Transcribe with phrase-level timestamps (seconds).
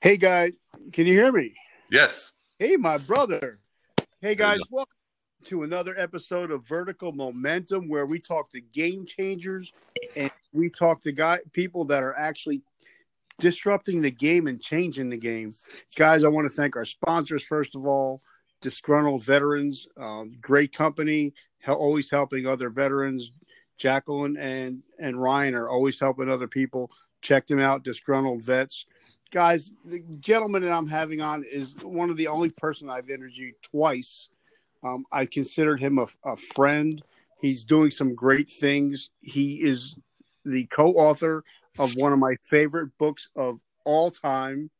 [0.00, 0.52] Hey guys,
[0.92, 1.54] can you hear me?
[1.90, 2.30] Yes.
[2.60, 3.58] Hey, my brother.
[4.20, 4.94] Hey guys, welcome
[5.46, 9.72] to another episode of Vertical Momentum, where we talk to game changers
[10.14, 12.62] and we talk to guy people that are actually
[13.40, 15.56] disrupting the game and changing the game.
[15.96, 18.22] Guys, I want to thank our sponsors first of all,
[18.60, 23.32] disgruntled veterans, um, great company, hel- always helping other veterans.
[23.78, 26.92] Jacqueline and and Ryan are always helping other people.
[27.20, 28.86] Check him out, disgruntled vets.
[29.30, 33.54] Guys, the gentleman that I'm having on is one of the only person I've interviewed
[33.62, 34.28] twice.
[34.82, 37.02] Um, I considered him a, a friend.
[37.40, 39.10] He's doing some great things.
[39.20, 39.96] He is
[40.44, 41.44] the co-author
[41.78, 44.70] of one of my favorite books of all time,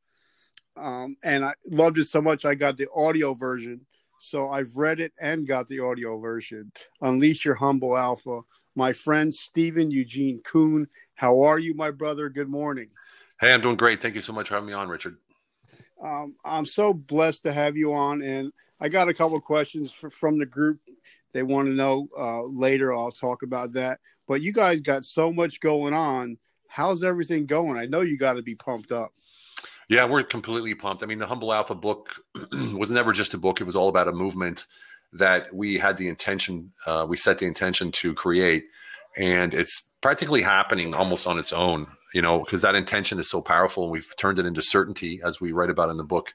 [0.77, 3.85] um, and I loved it so much I got the audio version.
[4.21, 6.73] So I've read it and got the audio version.
[7.01, 8.41] Unleash your humble alpha.
[8.75, 10.89] My friend Stephen Eugene Kuhn.
[11.19, 12.29] How are you, my brother?
[12.29, 12.91] Good morning.
[13.41, 14.01] Hey, I'm doing great.
[14.01, 15.17] Thank you so much for having me on, Richard.
[16.01, 19.91] Um, I'm so blessed to have you on, and I got a couple of questions
[19.91, 20.79] for, from the group.
[21.33, 22.95] They want to know uh, later.
[22.95, 23.99] I'll talk about that.
[24.29, 26.39] But you guys got so much going on.
[26.69, 27.77] How's everything going?
[27.77, 29.13] I know you got to be pumped up.
[29.89, 31.03] Yeah, we're completely pumped.
[31.03, 32.15] I mean, the Humble Alpha book
[32.53, 34.69] was never just a book, it was all about a movement
[35.15, 38.67] that we had the intention, uh, we set the intention to create.
[39.17, 43.41] And it's practically happening almost on its own, you know, because that intention is so
[43.41, 46.35] powerful and we've turned it into certainty as we write about in the book.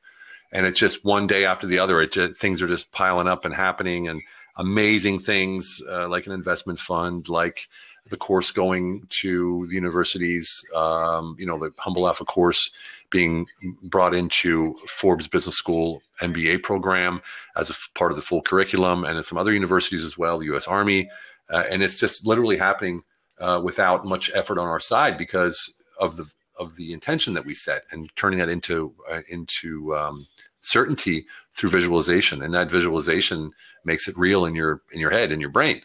[0.52, 3.46] And it's just one day after the other, it just, things are just piling up
[3.46, 4.22] and happening and
[4.56, 7.68] amazing things uh, like an investment fund, like
[8.10, 12.72] the course going to the universities, um, you know, the Humble Alpha course
[13.10, 13.46] being
[13.82, 17.22] brought into Forbes Business School MBA program
[17.56, 20.38] as a f- part of the full curriculum, and at some other universities as well,
[20.38, 20.68] the U.S.
[20.68, 21.10] Army,
[21.50, 23.04] uh, and it's just literally happening
[23.44, 26.26] uh, without much effort on our side because of the
[26.60, 30.26] of the intention that we set and turning that into uh, into um,
[30.62, 33.52] certainty through visualization, and that visualization
[33.86, 35.82] makes it real in your in your head in your brain,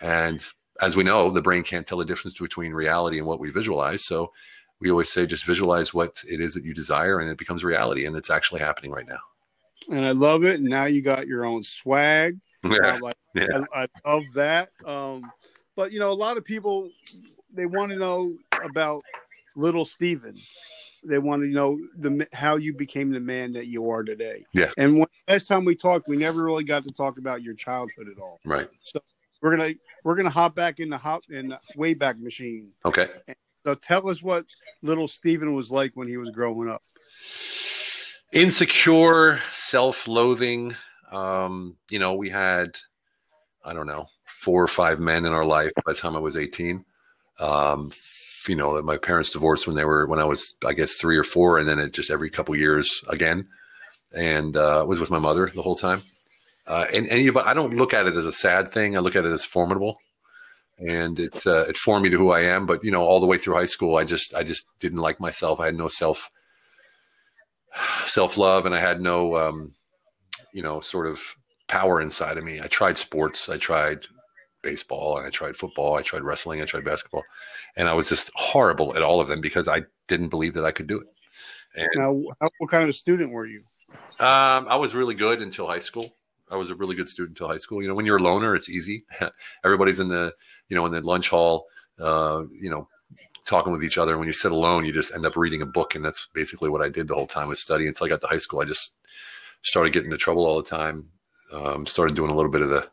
[0.00, 0.44] and
[0.80, 4.04] as we know, the brain can't tell the difference between reality and what we visualize.
[4.04, 4.32] So
[4.80, 8.04] we always say just visualize what it is that you desire and it becomes reality.
[8.04, 9.20] And it's actually happening right now.
[9.90, 10.60] And I love it.
[10.60, 12.38] Now you got your own swag.
[12.64, 12.78] Yeah.
[12.82, 13.64] I, like, Yeah.
[13.72, 14.70] I, I love that.
[14.84, 15.30] Um,
[15.76, 16.90] but you know, a lot of people
[17.52, 19.02] they want to know about
[19.56, 20.36] little Steven.
[21.04, 24.44] They want to know the how you became the man that you are today.
[24.52, 24.70] Yeah.
[24.78, 28.08] And when, last time we talked, we never really got to talk about your childhood
[28.08, 28.38] at all.
[28.44, 28.68] Right.
[28.78, 29.00] So
[29.40, 29.74] we're gonna
[30.04, 32.70] we're gonna hop back in the hop in the wayback machine.
[32.84, 33.08] Okay.
[33.64, 34.46] So tell us what
[34.82, 36.82] little Steven was like when he was growing up.
[38.32, 40.74] Insecure, self loathing.
[41.10, 42.78] Um, you know, we had,
[43.64, 46.36] I don't know, four or five men in our life by the time I was
[46.36, 46.84] 18.
[47.38, 47.90] Um,
[48.48, 51.24] you know, my parents divorced when they were, when I was, I guess, three or
[51.24, 51.58] four.
[51.58, 53.46] And then it just every couple years again.
[54.14, 56.02] And uh, was with my mother the whole time.
[56.66, 58.96] Uh, and and I don't look at it as a sad thing.
[58.96, 59.98] I look at it as formidable,
[60.78, 62.66] and it uh, it formed me to who I am.
[62.66, 65.18] But you know, all the way through high school, I just I just didn't like
[65.18, 65.58] myself.
[65.58, 66.30] I had no self
[68.06, 69.74] self love, and I had no um,
[70.52, 71.20] you know sort of
[71.72, 72.60] power inside of me.
[72.60, 73.48] I tried sports.
[73.48, 74.00] I tried
[74.62, 75.94] baseball, and I tried football.
[75.96, 76.60] I tried wrestling.
[76.60, 77.24] I tried basketball,
[77.76, 80.70] and I was just horrible at all of them because I didn't believe that I
[80.70, 81.06] could do it.
[81.74, 83.64] And Now, how, what kind of student were you?
[84.20, 86.14] um, I was really good until high school.
[86.50, 87.80] I was a really good student until high school.
[87.80, 89.06] You know, when you're a loner, it's easy.
[89.64, 90.34] Everybody's in the,
[90.68, 91.64] you know, in the lunch hall,
[91.98, 92.86] uh, you know,
[93.46, 94.12] talking with each other.
[94.12, 96.68] And when you sit alone, you just end up reading a book, and that's basically
[96.68, 98.60] what I did the whole time was study until I got to high school.
[98.60, 98.92] I just
[99.62, 101.08] started getting into trouble all the time.
[101.52, 102.88] Um, started doing a little bit of the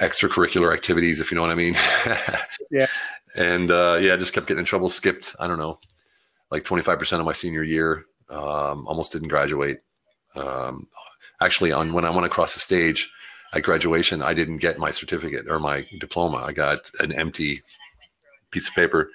[0.00, 1.76] extracurricular activities, if you know what I mean.
[2.70, 2.86] Yeah.
[3.34, 4.90] And uh, yeah, I just kept getting in trouble.
[4.90, 5.78] Skipped, I don't know,
[6.50, 8.04] like 25% of my senior year.
[8.28, 9.80] Um, almost didn't graduate.
[10.34, 10.86] Um,
[11.40, 13.10] actually, on when I went across the stage
[13.54, 16.38] at graduation, I didn't get my certificate or my diploma.
[16.38, 17.62] I got an empty
[18.50, 19.08] piece of paper,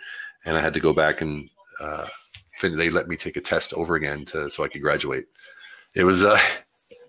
[0.46, 1.48] and I had to go back and
[1.80, 2.08] uh,
[2.60, 5.26] fin- they let me take a test over again to so I could graduate.
[5.94, 6.38] It was a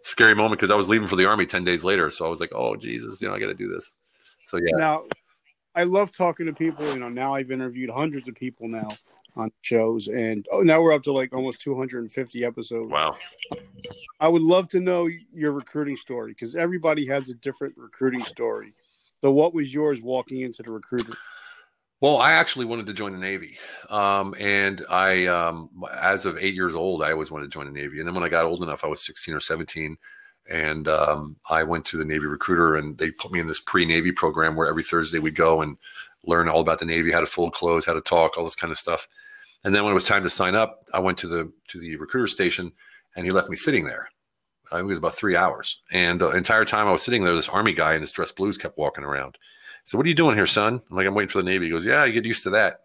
[0.08, 2.40] scary moment because I was leaving for the army ten days later, so I was
[2.40, 3.94] like, "Oh Jesus, you know, I got to do this."
[4.44, 5.04] So yeah, Now,
[5.74, 6.86] I love talking to people.
[6.92, 8.88] You know, now I've interviewed hundreds of people now
[9.36, 12.90] on shows, and oh, now we're up to like almost 250 episodes.
[12.90, 13.16] wow.
[14.20, 18.72] I would love to know your recruiting story because everybody has a different recruiting story.
[19.20, 21.14] So, what was yours walking into the recruiter?
[22.00, 23.58] Well, I actually wanted to join the Navy,
[23.90, 25.68] um, and I, um,
[26.00, 27.98] as of eight years old, I always wanted to join the Navy.
[27.98, 29.96] And then when I got old enough, I was sixteen or seventeen,
[30.48, 34.12] and um, I went to the Navy recruiter, and they put me in this pre-Navy
[34.12, 35.76] program where every Thursday we'd go and
[36.24, 38.70] learn all about the Navy, how to fold clothes, how to talk, all this kind
[38.70, 39.08] of stuff.
[39.64, 41.96] And then when it was time to sign up, I went to the to the
[41.96, 42.70] recruiter station,
[43.16, 44.08] and he left me sitting there.
[44.70, 47.34] I think it was about three hours, and the entire time I was sitting there,
[47.34, 49.36] this army guy in his dress blues kept walking around.
[49.88, 50.82] So what are you doing here, son?
[50.90, 51.64] I'm like, I'm waiting for the Navy.
[51.64, 52.80] He goes, Yeah, you get used to that.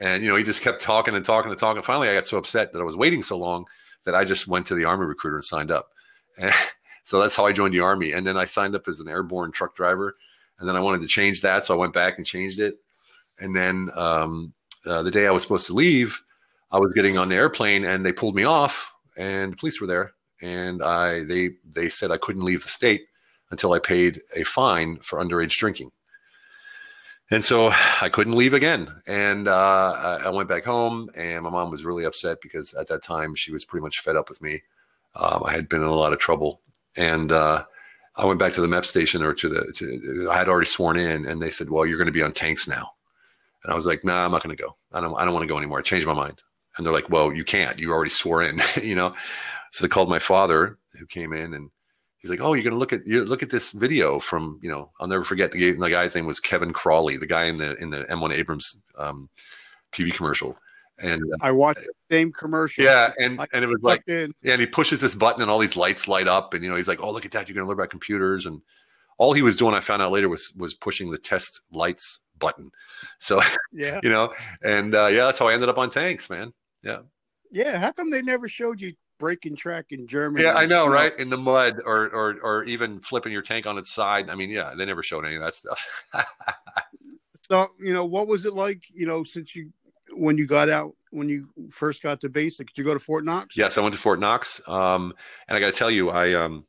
[0.00, 1.82] And you know, he just kept talking and talking and talking.
[1.82, 3.64] Finally, I got so upset that I was waiting so long
[4.04, 5.90] that I just went to the Army recruiter and signed up.
[6.36, 6.52] And
[7.04, 8.10] so that's how I joined the Army.
[8.10, 10.16] And then I signed up as an airborne truck driver.
[10.58, 12.74] And then I wanted to change that, so I went back and changed it.
[13.38, 14.52] And then um,
[14.84, 16.20] uh, the day I was supposed to leave,
[16.72, 19.86] I was getting on the airplane, and they pulled me off, and the police were
[19.86, 23.02] there, and I they they said I couldn't leave the state
[23.50, 25.90] until I paid a fine for underage drinking.
[27.32, 28.92] And so I couldn't leave again.
[29.06, 33.02] And uh, I went back home, and my mom was really upset because at that
[33.02, 34.60] time she was pretty much fed up with me.
[35.14, 36.60] Um, I had been in a lot of trouble,
[36.94, 37.64] and uh,
[38.16, 39.72] I went back to the MEP station or to the.
[39.76, 42.32] To, I had already sworn in, and they said, "Well, you're going to be on
[42.34, 42.90] tanks now."
[43.64, 44.76] And I was like, "Nah, I'm not going to go.
[44.92, 45.14] I don't.
[45.14, 45.78] I don't want to go anymore.
[45.78, 46.42] I changed my mind."
[46.76, 47.78] And they're like, "Well, you can't.
[47.78, 49.14] You already swore in." you know.
[49.70, 51.70] So they called my father, who came in and
[52.22, 54.90] he's like, "Oh, you're gonna look at you look at this video from you know
[55.00, 57.90] I'll never forget the, the guy's name was Kevin Crawley, the guy in the in
[57.90, 59.28] the M1 Abrams um,
[59.92, 60.56] TV commercial."
[60.98, 62.84] And uh, I watched the same commercial.
[62.84, 64.32] Yeah, and I and it was like, in.
[64.42, 66.76] yeah, and he pushes this button and all these lights light up, and you know
[66.76, 67.48] he's like, "Oh, look at that!
[67.48, 68.62] You're gonna learn about computers." And
[69.18, 72.70] all he was doing, I found out later, was was pushing the test lights button.
[73.18, 73.42] So
[73.72, 74.32] yeah, you know,
[74.62, 76.52] and uh, yeah, that's how I ended up on tanks, man.
[76.82, 77.00] Yeah.
[77.54, 80.42] Yeah, how come they never showed you breaking track in Germany.
[80.42, 81.16] Yeah, I know, right?
[81.16, 84.28] In the mud, or or or even flipping your tank on its side.
[84.28, 85.88] I mean, yeah, they never showed any of that stuff.
[87.48, 88.82] so, you know, what was it like?
[88.92, 89.72] You know, since you
[90.10, 93.24] when you got out when you first got to basic, did you go to Fort
[93.24, 93.56] Knox?
[93.56, 95.14] Yes, I went to Fort Knox, um,
[95.46, 96.66] and I got to tell you, I um,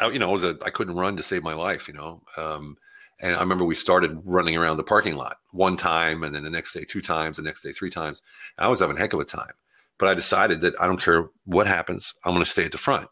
[0.00, 2.22] I, you know, I was a I couldn't run to save my life, you know.
[2.38, 2.78] Um,
[3.20, 6.48] and I remember we started running around the parking lot one time, and then the
[6.48, 8.22] next day two times, the next day three times.
[8.56, 9.52] I was having a heck of a time.
[10.00, 12.78] But I decided that I don't care what happens, I'm going to stay at the
[12.78, 13.08] front.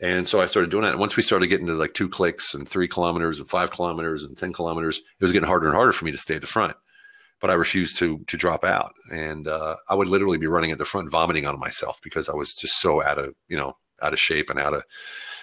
[0.00, 0.98] And so I started doing that.
[0.98, 4.36] once we started getting to like two clicks and three kilometers and five kilometers and
[4.36, 6.74] 10 kilometers, it was getting harder and harder for me to stay at the front.
[7.40, 8.94] But I refused to to drop out.
[9.12, 12.34] And uh, I would literally be running at the front, vomiting on myself because I
[12.34, 14.84] was just so out of, you know, out of shape and out of,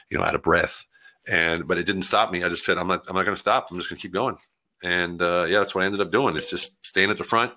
[0.10, 0.86] you know, out of breath.
[1.28, 2.44] And but it didn't stop me.
[2.44, 3.70] I just said, I'm not I'm not gonna stop.
[3.70, 4.38] I'm just gonna keep going.
[4.84, 6.36] And uh, yeah, that's what I ended up doing.
[6.36, 7.54] It's just staying at the front.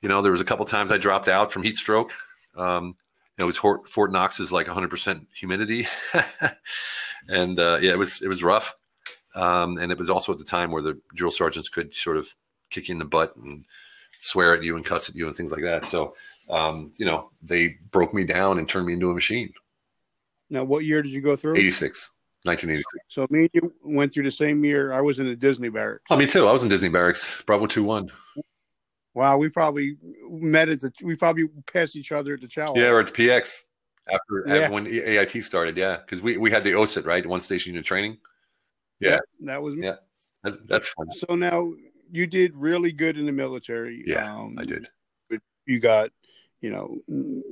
[0.00, 2.12] You know, there was a couple times I dropped out from heat stroke
[2.56, 2.96] um,
[3.38, 5.86] it was Fort, Fort Knox is like 100% humidity,
[7.28, 8.74] and uh, yeah, it was it was rough.
[9.34, 12.28] Um, and it was also at the time where the drill sergeants could sort of
[12.70, 13.64] kick you in the butt and
[14.20, 15.86] swear at you and cuss at you and things like that.
[15.86, 16.14] So,
[16.50, 19.52] um, you know, they broke me down and turned me into a machine.
[20.50, 21.56] Now, what year did you go through?
[21.56, 22.12] 86,
[22.44, 23.04] 1986.
[23.08, 24.92] So, me and you went through the same year.
[24.92, 26.04] I was in the Disney barracks.
[26.10, 26.46] Oh, me too.
[26.46, 28.10] I was in Disney barracks, Bravo 2 1.
[29.14, 29.96] Wow, we probably
[30.28, 32.80] met at the we probably passed each other at the challenge.
[32.80, 33.62] Yeah, or at the PX
[34.08, 34.68] after, yeah.
[34.68, 35.76] when AIT started.
[35.76, 38.18] Yeah, because we we had the OSUT right, one station unit training.
[38.98, 39.86] Yeah, yeah that was me.
[39.86, 41.10] Yeah, that's fun.
[41.12, 41.72] So now
[42.10, 44.02] you did really good in the military.
[44.04, 44.88] Yeah, um, I did.
[45.66, 46.10] You got
[46.60, 46.98] you know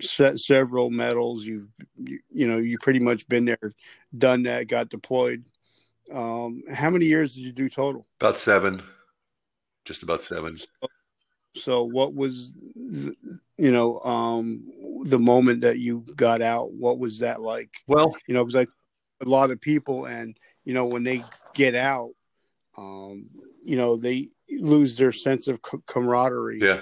[0.01, 1.45] se- several medals.
[1.45, 3.73] You've you, you know you pretty much been there,
[4.17, 5.45] done that, got deployed.
[6.13, 8.07] Um, how many years did you do total?
[8.21, 8.83] About seven,
[9.85, 10.57] just about seven.
[10.57, 10.67] So,
[11.55, 13.15] so, what was, you
[13.59, 14.65] know, um,
[15.05, 16.73] the moment that you got out?
[16.73, 17.71] What was that like?
[17.87, 18.69] Well, you know, because like
[19.21, 21.23] a lot of people, and you know, when they
[21.55, 22.13] get out,
[22.77, 23.29] um,
[23.63, 26.61] you know, they lose their sense of camaraderie.
[26.61, 26.81] Yeah.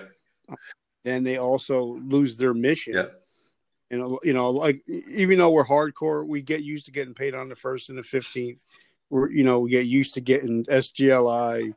[1.04, 2.94] then they also lose their mission.
[2.94, 3.06] Yeah.
[3.98, 7.48] Know, you know, like even though we're hardcore, we get used to getting paid on
[7.48, 8.64] the first and the fifteenth.
[9.08, 11.72] We're, you know, we get used to getting SGLI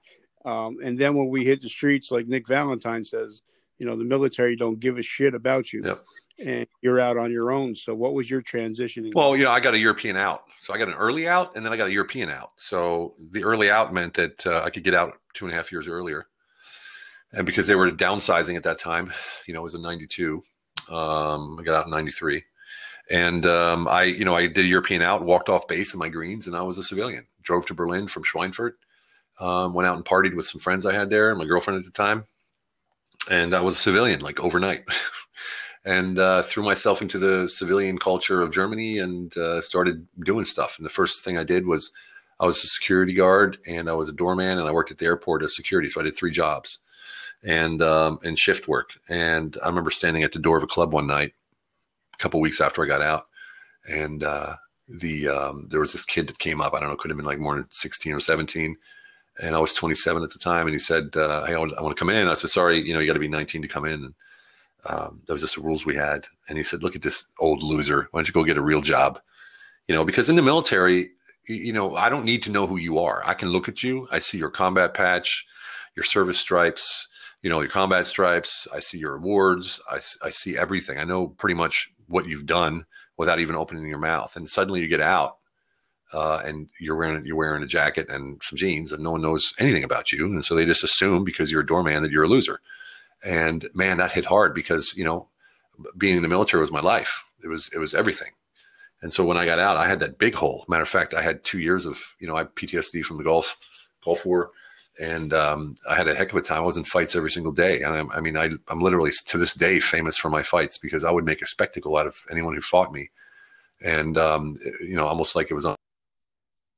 [0.45, 3.41] um, and then when we hit the streets, like Nick Valentine says,
[3.77, 5.83] you know, the military don't give a shit about you.
[5.83, 6.05] Yep.
[6.43, 7.75] And you're out on your own.
[7.75, 9.12] So, what was your transition?
[9.13, 10.43] Well, you know, I got a European out.
[10.59, 12.51] So, I got an early out and then I got a European out.
[12.57, 15.71] So, the early out meant that uh, I could get out two and a half
[15.71, 16.25] years earlier.
[17.33, 19.13] And because they were downsizing at that time,
[19.47, 20.41] you know, it was in 92.
[20.89, 22.43] Um, I got out in 93.
[23.09, 26.09] And um, I, you know, I did a European out, walked off base in my
[26.09, 27.27] greens, and I was a civilian.
[27.41, 28.73] Drove to Berlin from Schweinfurt
[29.39, 31.85] um, went out and partied with some friends I had there, and my girlfriend at
[31.85, 32.25] the time.
[33.31, 34.83] And I was a civilian, like overnight,
[35.85, 40.77] and uh, threw myself into the civilian culture of Germany and uh, started doing stuff.
[40.77, 41.91] And the first thing I did was
[42.39, 45.05] I was a security guard and I was a doorman, and I worked at the
[45.05, 45.89] airport as security.
[45.89, 46.79] So I did three jobs
[47.43, 48.91] and um, and shift work.
[49.09, 51.33] And I remember standing at the door of a club one night,
[52.13, 53.27] a couple weeks after I got out,
[53.87, 54.55] and uh,
[54.87, 56.73] the um, there was this kid that came up.
[56.73, 58.75] I don't know, could have been like more than sixteen or seventeen
[59.41, 60.67] and I was 27 at the time.
[60.67, 62.81] And he said, uh, "Hey, I want, I want, to come in." I said, "Sorry,
[62.81, 64.13] you know, you got to be 19 to come in." And
[64.85, 66.27] Um, that was just the rules we had.
[66.49, 68.07] And he said, "Look at this old loser.
[68.11, 69.19] Why don't you go get a real job?"
[69.87, 71.11] You know, because in the military,
[71.47, 73.21] you know, I don't need to know who you are.
[73.25, 74.07] I can look at you.
[74.11, 75.45] I see your combat patch,
[75.95, 77.07] your service stripes,
[77.41, 78.67] you know, your combat stripes.
[78.73, 79.79] I see your awards.
[79.89, 80.97] I, I see everything.
[80.97, 82.85] I know pretty much what you've done
[83.17, 84.35] without even opening your mouth.
[84.35, 85.37] And suddenly you get out
[86.13, 89.53] uh, and you're wearing you're wearing a jacket and some jeans, and no one knows
[89.60, 92.27] anything about you, and so they just assume because you're a doorman that you're a
[92.27, 92.60] loser.
[93.24, 95.27] And man, that hit hard because you know,
[95.98, 97.24] being in the military was my life.
[97.43, 98.32] It was it was everything.
[99.01, 100.63] And so when I got out, I had that big hole.
[100.70, 103.24] Matter of fact, I had two years of you know I had PTSD from the
[103.24, 103.58] Gulf
[104.03, 104.51] Gulf War,
[105.00, 106.62] and um, I had a heck of a time.
[106.62, 109.38] I was in fights every single day, and I'm, I mean, I, I'm literally to
[109.38, 112.53] this day famous for my fights because I would make a spectacle out of anyone
[112.53, 113.10] who fought me,
[113.82, 115.75] and um, you know, almost like it was on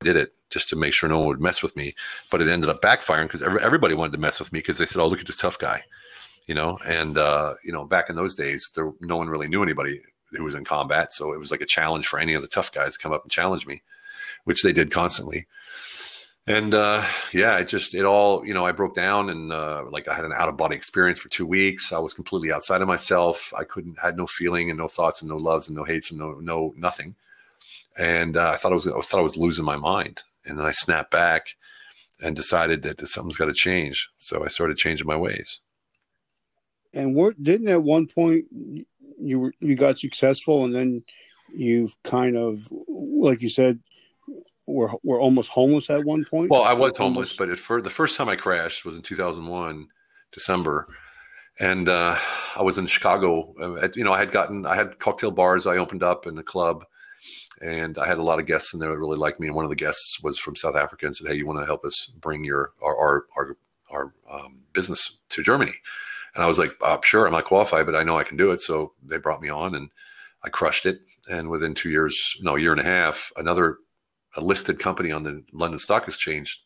[0.05, 1.95] did it just to make sure no one would mess with me.
[2.31, 5.01] But it ended up backfiring because everybody wanted to mess with me because they said,
[5.01, 5.83] "Oh, look at this tough guy,"
[6.47, 6.77] you know.
[6.85, 10.43] And uh, you know, back in those days, there no one really knew anybody who
[10.43, 12.93] was in combat, so it was like a challenge for any of the tough guys
[12.93, 13.81] to come up and challenge me,
[14.45, 15.47] which they did constantly.
[16.47, 18.65] And uh, yeah, it just it all you know.
[18.65, 21.47] I broke down and uh, like I had an out of body experience for two
[21.47, 21.91] weeks.
[21.91, 23.51] I was completely outside of myself.
[23.57, 26.19] I couldn't had no feeling and no thoughts and no loves and no hates and
[26.19, 27.15] no no nothing
[27.97, 30.23] and uh, I thought I was I thought I was losing my mind.
[30.45, 31.47] And then I snapped back
[32.21, 34.09] and decided that something's got to change.
[34.19, 35.59] So I started changing my ways.
[36.93, 38.45] And what didn't at one point
[39.19, 41.03] you were you got successful, and then
[41.53, 43.79] you've kind of like you said
[44.65, 46.49] we're we're almost homeless at one point.
[46.49, 49.87] Well, I was homeless, but at for the first time I crashed was in 2001
[50.31, 50.87] December,
[51.59, 52.17] and uh,
[52.55, 53.53] I was in Chicago.
[53.61, 56.43] Uh, you know, I had gotten I had cocktail bars I opened up in a
[56.43, 56.85] club
[57.61, 59.47] and I had a lot of guests in there that really liked me.
[59.47, 61.65] And one of the guests was from South Africa and said, "Hey, you want to
[61.65, 63.57] help us bring your our our our,
[63.89, 65.73] our um, business to Germany?"
[66.33, 68.51] And I was like, uh, "Sure, I'm not qualified, but I know I can do
[68.51, 69.89] it." So they brought me on, and
[70.43, 71.01] I crushed it.
[71.29, 73.77] And within two years, no, a year and a half, another
[74.35, 76.61] a listed company on the London Stock Exchange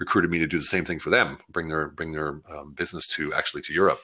[0.00, 3.06] recruited me to do the same thing for them, bring their bring their um, business
[3.08, 4.00] to actually to Europe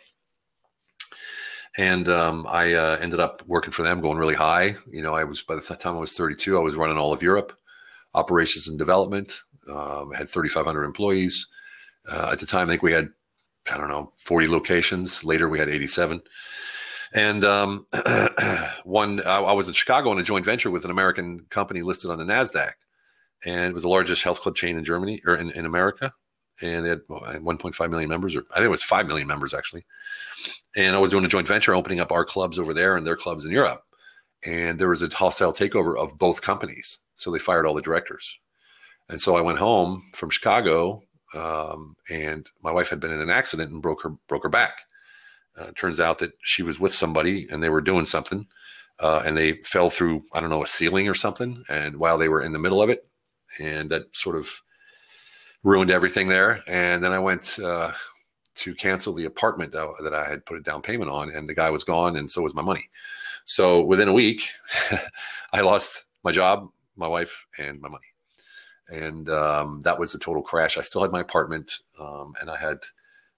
[1.79, 4.77] and um, I uh, ended up working for them, going really high.
[4.91, 7.23] You know, I was by the time I was 32, I was running all of
[7.23, 7.57] Europe,
[8.15, 9.33] operations and development.
[9.71, 11.47] Um, had 3,500 employees
[12.11, 12.67] uh, at the time.
[12.67, 13.11] I think we had,
[13.71, 15.23] I don't know, 40 locations.
[15.23, 16.21] Later, we had 87.
[17.13, 17.87] And um,
[18.85, 22.11] one, I, I, was in Chicago on a joint venture with an American company listed
[22.11, 22.73] on the Nasdaq,
[23.45, 26.13] and it was the largest health club chain in Germany or in, in America
[26.61, 29.85] and it had 1.5 million members, or I think it was 5 million members actually.
[30.77, 33.17] And I was doing a joint venture opening up our clubs over there and their
[33.17, 33.83] clubs in Europe.
[34.45, 36.99] And there was a hostile takeover of both companies.
[37.17, 38.39] So they fired all the directors.
[39.09, 41.03] And so I went home from Chicago,
[41.35, 44.81] um, and my wife had been in an accident and broke her broke her back.
[45.59, 48.47] Uh, turns out that she was with somebody and they were doing something,
[49.01, 51.65] uh, and they fell through I don't know a ceiling or something.
[51.69, 53.09] And while they were in the middle of it,
[53.59, 54.63] and that sort of
[55.69, 56.63] ruined everything there.
[56.67, 57.93] And then I went uh,
[58.55, 61.69] to cancel the apartment that I had put a down payment on, and the guy
[61.71, 62.89] was gone, and so was my money.
[63.45, 64.49] So within a week,
[65.53, 68.05] I lost my job, my wife, and my money.
[68.89, 70.79] And um, that was a total crash.
[70.79, 71.71] I still had my apartment,
[72.01, 72.79] um, and I had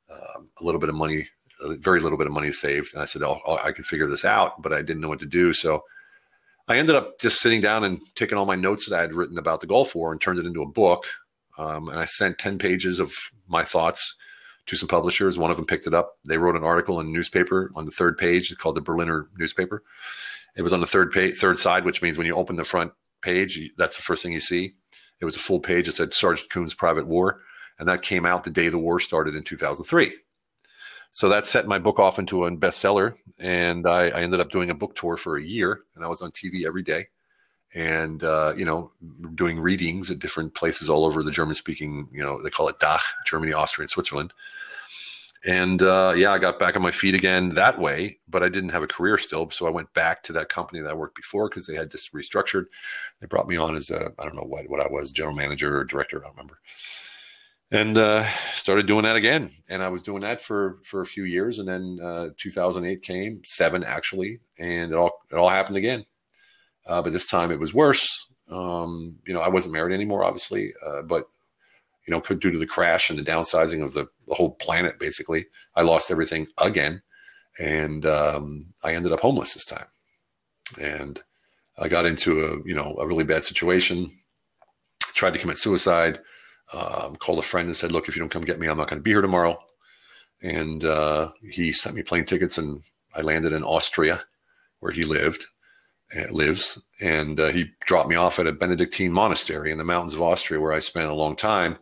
[0.08, 1.26] um, a little bit of money,
[1.60, 2.94] very little bit of money saved.
[2.94, 5.26] And I said, oh, I can figure this out, but I didn't know what to
[5.26, 5.52] do.
[5.52, 5.82] So
[6.68, 9.38] I ended up just sitting down and taking all my notes that I had written
[9.38, 11.06] about the Gulf War and turned it into a book
[11.60, 13.14] um, and I sent 10 pages of
[13.46, 14.16] my thoughts
[14.64, 15.38] to some publishers.
[15.38, 16.16] One of them picked it up.
[16.26, 19.28] They wrote an article in a newspaper on the third page It's called the Berliner
[19.36, 19.82] newspaper.
[20.56, 22.92] It was on the third page, third side, which means when you open the front
[23.20, 24.74] page, that's the first thing you see.
[25.20, 27.42] It was a full page that said Sergeant Kuhn's Private War.
[27.78, 30.14] And that came out the day the war started in 2003.
[31.12, 33.16] So that set my book off into a bestseller.
[33.38, 35.80] And I, I ended up doing a book tour for a year.
[35.94, 37.08] And I was on TV every day
[37.74, 38.90] and uh, you know
[39.34, 42.78] doing readings at different places all over the german speaking you know they call it
[42.80, 44.32] dach germany austria and switzerland.
[45.46, 48.70] And uh, yeah i got back on my feet again that way but i didn't
[48.70, 51.48] have a career still so i went back to that company that i worked before
[51.48, 52.66] because they had just restructured.
[53.20, 55.78] They brought me on as a i don't know what, what i was general manager
[55.78, 56.58] or director i don't remember.
[57.72, 61.24] And uh, started doing that again and i was doing that for for a few
[61.24, 66.04] years and then uh, 2008 came seven actually and it all it all happened again
[66.90, 68.26] uh, but this time it was worse.
[68.50, 71.28] Um, you know, I wasn't married anymore, obviously, uh, but
[72.06, 75.46] you know, due to the crash and the downsizing of the, the whole planet, basically,
[75.76, 77.02] I lost everything again,
[77.60, 79.86] and um, I ended up homeless this time,
[80.80, 81.22] and
[81.78, 84.10] I got into a you know a really bad situation.
[85.14, 86.20] Tried to commit suicide.
[86.72, 88.88] Um, called a friend and said, "Look, if you don't come get me, I'm not
[88.88, 89.58] going to be here tomorrow."
[90.42, 92.82] And uh, he sent me plane tickets and
[93.14, 94.22] I landed in Austria,
[94.78, 95.46] where he lived,
[96.30, 100.22] lives, and uh, he dropped me off at a Benedictine monastery in the mountains of
[100.22, 101.78] Austria, where I spent a long time,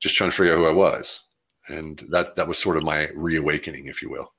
[0.00, 1.22] just trying to figure out who I was,
[1.68, 4.32] and that that was sort of my reawakening, if you will.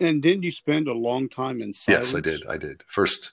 [0.00, 2.12] And didn't you spend a long time in silence?
[2.12, 2.46] Yes, I did.
[2.46, 2.82] I did.
[2.88, 3.32] First,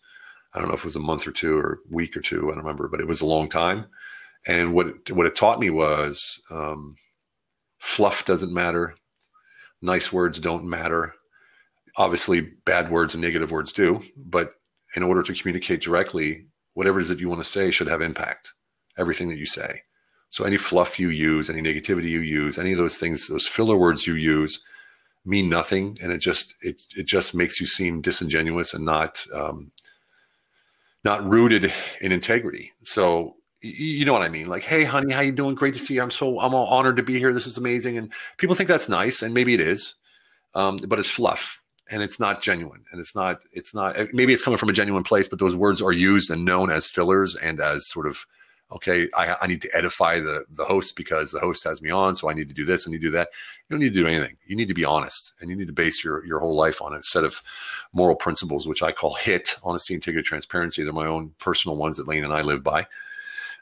[0.54, 2.52] I don't know if it was a month or two or a week or two.
[2.52, 3.88] I don't remember, but it was a long time.
[4.46, 6.96] And what it, what it taught me was um,
[7.80, 8.96] fluff doesn't matter,
[9.82, 11.14] nice words don't matter.
[11.98, 14.54] Obviously, bad words and negative words do, but
[14.96, 18.02] in order to communicate directly, whatever it is that you want to say should have
[18.02, 18.54] impact.
[18.98, 19.84] Everything that you say.
[20.30, 23.78] So any fluff you use, any negativity you use, any of those things, those filler
[23.78, 24.62] words you use,
[25.26, 29.72] mean nothing, and it just it it just makes you seem disingenuous and not um,
[31.04, 32.72] not rooted in integrity.
[32.84, 34.48] So you know what I mean?
[34.48, 35.56] Like, hey, honey, how you doing?
[35.56, 36.02] Great to see you.
[36.02, 37.34] I'm so I'm all honored to be here.
[37.34, 39.96] This is amazing, and people think that's nice, and maybe it is,
[40.56, 41.59] um, but it's fluff
[41.90, 45.04] and it's not genuine and it's not it's not maybe it's coming from a genuine
[45.04, 48.26] place but those words are used and known as fillers and as sort of
[48.72, 52.16] okay i, I need to edify the the host because the host has me on
[52.16, 53.30] so i need to do this and you do that.
[53.68, 54.38] You don't need to do anything.
[54.48, 56.96] You need to be honest and you need to base your your whole life on
[56.96, 57.42] a set of
[57.94, 60.84] moral principles which i call hit honesty integrity transparency.
[60.84, 62.88] They're my own personal ones that lane and i live by.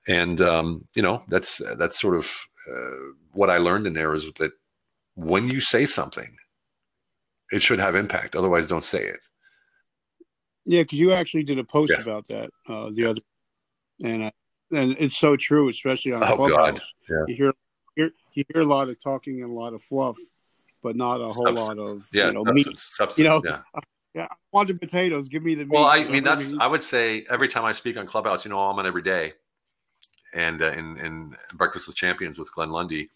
[0.08, 2.32] And um, you know that's that's sort of
[2.70, 4.54] uh, what i learned in there is that
[5.16, 6.38] when you say something
[7.52, 8.36] it should have impact.
[8.36, 9.20] Otherwise, don't say it.
[10.66, 12.02] Yeah, because you actually did a post yeah.
[12.02, 13.22] about that uh, the other,
[14.04, 14.32] and uh,
[14.74, 16.94] and it's so true, especially on oh, Clubhouse.
[17.10, 17.24] Yeah.
[17.28, 17.54] You hear,
[17.96, 20.18] hear you hear a lot of talking and a lot of fluff,
[20.84, 21.60] but not a whole substance.
[21.60, 22.80] lot of yeah, you know substance, meat.
[22.80, 23.62] Substance, you know, yeah.
[24.14, 25.30] yeah, I want the potatoes.
[25.30, 25.72] Give me the meat.
[25.72, 28.60] Well, I mean that's I would say every time I speak on Clubhouse, you know,
[28.60, 29.34] I'm on every day,
[30.34, 33.10] and uh, in in Breakfast with Champions with Glenn Lundy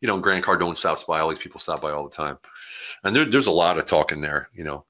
[0.00, 1.20] you know, Grant Cardone stops by.
[1.20, 2.38] All these people stop by all the time,
[3.04, 4.48] and there, there's a lot of talking there.
[4.54, 4.84] You know,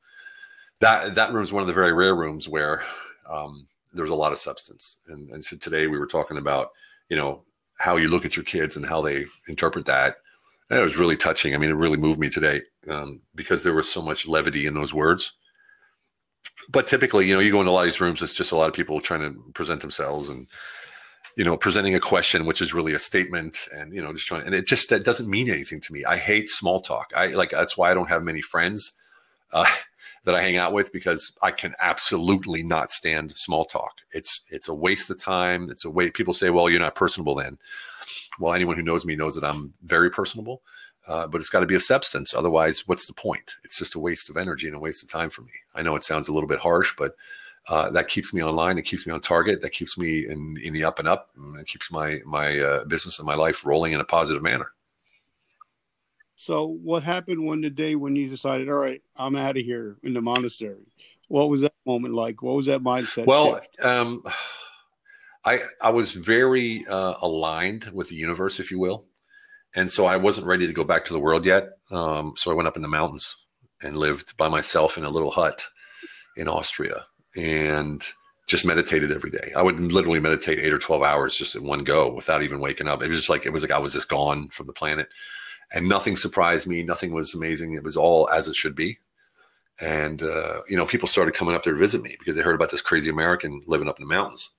[0.80, 2.82] that that room is one of the very rare rooms where
[3.30, 4.98] um, there's a lot of substance.
[5.08, 6.70] And, and so today we were talking about,
[7.08, 7.42] you know,
[7.76, 10.16] how you look at your kids and how they interpret that.
[10.68, 11.54] And it was really touching.
[11.54, 14.74] I mean, it really moved me today um, because there was so much levity in
[14.74, 15.32] those words.
[16.68, 18.56] But typically, you know, you go into a lot of these rooms, it's just a
[18.56, 20.46] lot of people trying to present themselves and
[21.40, 24.44] you know, presenting a question, which is really a statement, and you know, just trying,
[24.44, 26.04] and it just that doesn't mean anything to me.
[26.04, 27.12] I hate small talk.
[27.16, 28.92] I like that's why I don't have many friends
[29.54, 29.64] uh,
[30.26, 34.02] that I hang out with because I can absolutely not stand small talk.
[34.12, 35.70] It's it's a waste of time.
[35.70, 37.56] It's a way people say, well, you're not personable then.
[38.38, 40.60] Well, anyone who knows me knows that I'm very personable,
[41.08, 42.34] uh, but it's got to be a substance.
[42.34, 43.54] Otherwise, what's the point?
[43.64, 45.52] It's just a waste of energy and a waste of time for me.
[45.74, 47.14] I know it sounds a little bit harsh, but
[47.70, 48.78] uh, that keeps me online.
[48.78, 49.62] It keeps me on target.
[49.62, 51.30] That keeps me in, in the up and up.
[51.36, 54.72] And it keeps my my uh, business and my life rolling in a positive manner.
[56.34, 59.98] So, what happened when the day when you decided, all right, I'm out of here
[60.02, 60.84] in the monastery?
[61.28, 62.42] What was that moment like?
[62.42, 63.26] What was that mindset?
[63.26, 64.24] Well, um,
[65.44, 69.06] I I was very uh, aligned with the universe, if you will,
[69.76, 71.68] and so I wasn't ready to go back to the world yet.
[71.92, 73.36] Um, so I went up in the mountains
[73.80, 75.64] and lived by myself in a little hut
[76.36, 77.04] in Austria
[77.36, 78.04] and
[78.50, 79.52] just meditated every day.
[79.56, 82.88] I would literally meditate eight or 12 hours just in one go without even waking
[82.88, 83.00] up.
[83.02, 85.08] It was just like, it was like I was just gone from the planet
[85.72, 86.82] and nothing surprised me.
[86.82, 87.74] Nothing was amazing.
[87.74, 88.98] It was all as it should be.
[89.80, 92.56] And, uh, you know, people started coming up there to visit me because they heard
[92.56, 94.50] about this crazy American living up in the mountains.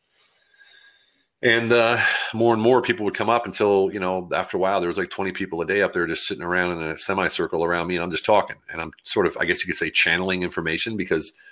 [1.43, 1.99] And uh,
[2.33, 4.97] more and more people would come up until, you know, after a while, there was
[4.97, 7.95] like 20 people a day up there just sitting around in a semicircle around me.
[7.95, 8.57] And I'm just talking.
[8.71, 11.33] And I'm sort of, I guess you could say, channeling information because–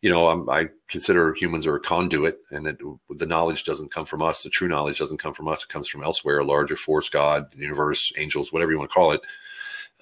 [0.00, 2.78] you know, I'm, i consider humans are a conduit, and that
[3.10, 4.42] the knowledge doesn't come from us.
[4.42, 7.54] The true knowledge doesn't come from us; it comes from elsewhere, a larger force, God,
[7.54, 9.20] universe, angels, whatever you want to call it.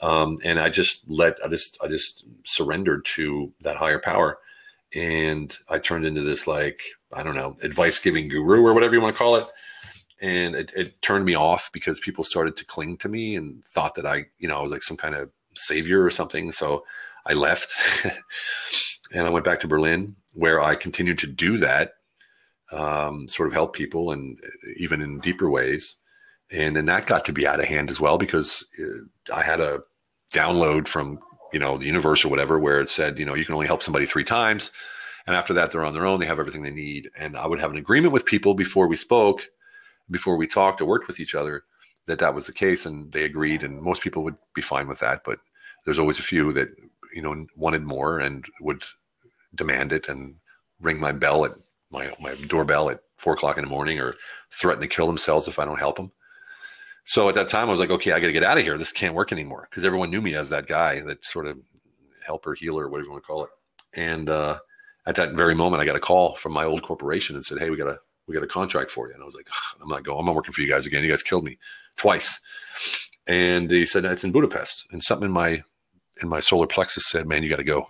[0.00, 4.38] Um, and I just let, I just, I just surrendered to that higher power,
[4.94, 9.00] and I turned into this like I don't know, advice giving guru or whatever you
[9.00, 9.46] want to call it.
[10.20, 13.94] And it, it turned me off because people started to cling to me and thought
[13.94, 16.52] that I, you know, I was like some kind of savior or something.
[16.52, 16.84] So
[17.24, 17.74] I left.
[19.14, 21.92] and I went back to Berlin, where I continued to do that,
[22.72, 24.38] um, sort of help people, and
[24.76, 25.96] even in deeper ways.
[26.50, 29.60] And then that got to be out of hand as well because uh, I had
[29.60, 29.80] a
[30.32, 31.18] download from
[31.52, 33.82] you know the universe or whatever where it said you know you can only help
[33.82, 34.70] somebody three times,
[35.26, 36.20] and after that they're on their own.
[36.20, 37.10] They have everything they need.
[37.16, 39.46] And I would have an agreement with people before we spoke,
[40.10, 41.64] before we talked or worked with each other,
[42.06, 43.62] that that was the case, and they agreed.
[43.62, 45.38] And most people would be fine with that, but
[45.84, 46.68] there's always a few that
[47.14, 48.82] you know wanted more and would
[49.54, 50.36] demand it and
[50.80, 51.52] ring my bell at
[51.90, 54.14] my my doorbell at four o'clock in the morning or
[54.50, 56.12] threaten to kill themselves if I don't help them.
[57.04, 58.76] So at that time, I was like, okay, I got to get out of here.
[58.76, 61.58] This can't work anymore because everyone knew me as that guy that sort of
[62.24, 63.50] helper, healer, whatever you want to call it.
[63.94, 64.58] And uh,
[65.06, 67.70] at that very moment, I got a call from my old corporation and said, "Hey,
[67.70, 69.48] we got a we got a contract for you." And I was like,
[69.82, 70.20] "I'm not going.
[70.20, 71.02] I'm not working for you guys again.
[71.02, 71.58] You guys killed me
[71.96, 72.38] twice."
[73.26, 75.62] And they said, "It's in Budapest." And something in my
[76.22, 77.86] in my solar plexus said, "Man, you got to go."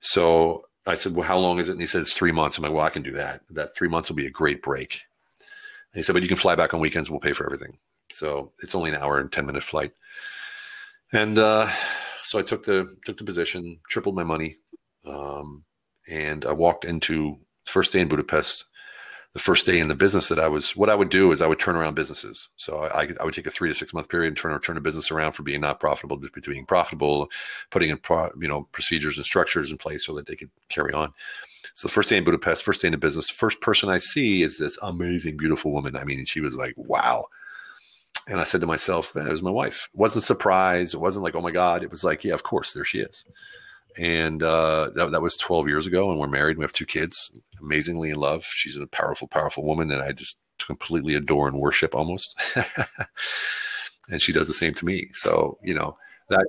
[0.00, 2.64] So I said, "Well, how long is it?" And he said, "It's three months." I'm
[2.64, 3.42] like, "Well, I can do that.
[3.50, 5.00] That three months will be a great break."
[5.92, 7.10] And he said, "But you can fly back on weekends.
[7.10, 7.78] We'll pay for everything."
[8.10, 9.92] So it's only an hour and ten minute flight.
[11.12, 11.70] And uh,
[12.22, 14.56] so I took the took the position, tripled my money,
[15.06, 15.64] um,
[16.08, 18.64] and I walked into first day in Budapest.
[19.32, 21.46] The first day in the business that I was, what I would do is I
[21.46, 22.50] would turn around businesses.
[22.56, 24.80] So I, I would take a three to six month period and turn turn a
[24.80, 27.30] business around for being not profitable to being profitable,
[27.70, 30.92] putting in pro, you know procedures and structures in place so that they could carry
[30.92, 31.14] on.
[31.74, 34.42] So the first day in Budapest, first day in the business, first person I see
[34.42, 35.96] is this amazing, beautiful woman.
[35.96, 37.26] I mean, she was like, wow.
[38.28, 39.88] And I said to myself, man, it was my wife.
[39.92, 40.94] It wasn't surprise.
[40.94, 41.82] It wasn't like, oh my God.
[41.82, 43.24] It was like, yeah, of course, there she is.
[43.98, 46.58] And uh, that, that was 12 years ago, and we're married.
[46.58, 48.44] We have two kids, amazingly in love.
[48.44, 52.40] She's a powerful, powerful woman that I just completely adore and worship almost.
[54.08, 55.10] and she does the same to me.
[55.14, 55.96] So, you know,
[56.28, 56.46] that.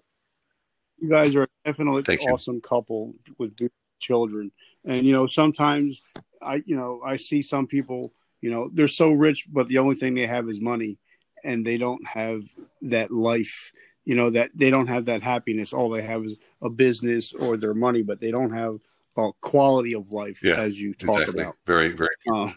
[0.99, 3.57] You guys are definitely an awesome couple with
[3.99, 4.51] children.
[4.85, 6.01] And, you know, sometimes
[6.41, 9.95] I, you know, I see some people, you know, they're so rich, but the only
[9.95, 10.97] thing they have is money
[11.43, 12.43] and they don't have
[12.83, 13.71] that life
[14.05, 15.73] you know that they don't have that happiness.
[15.73, 18.79] All they have is a business or their money but they don't have
[19.17, 21.43] a quality of life yeah, as you talk exactly.
[21.43, 21.55] about.
[21.65, 22.51] Very very uh,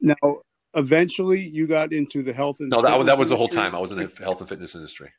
[0.00, 0.38] now
[0.74, 3.74] eventually you got into the health and no that, that was the whole time.
[3.74, 5.10] I was in the health and fitness industry.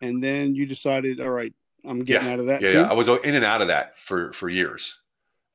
[0.00, 1.52] And then you decided all right
[1.86, 2.90] i'm getting yeah, out of that yeah, yeah.
[2.90, 4.98] i was in and out of that for for years.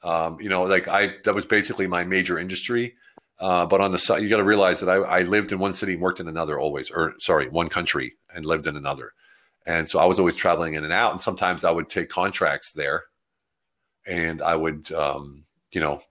[0.02, 2.96] Um, you know like i that was basically my major industry
[3.40, 5.74] uh, but on the side, you got to realize that I, I, lived in one
[5.74, 9.14] city and worked in another always, or sorry, one country and lived in another.
[9.66, 11.12] And so I was always traveling in and out.
[11.12, 13.06] And sometimes I would take contracts there
[14.06, 16.02] and I would, um, you know,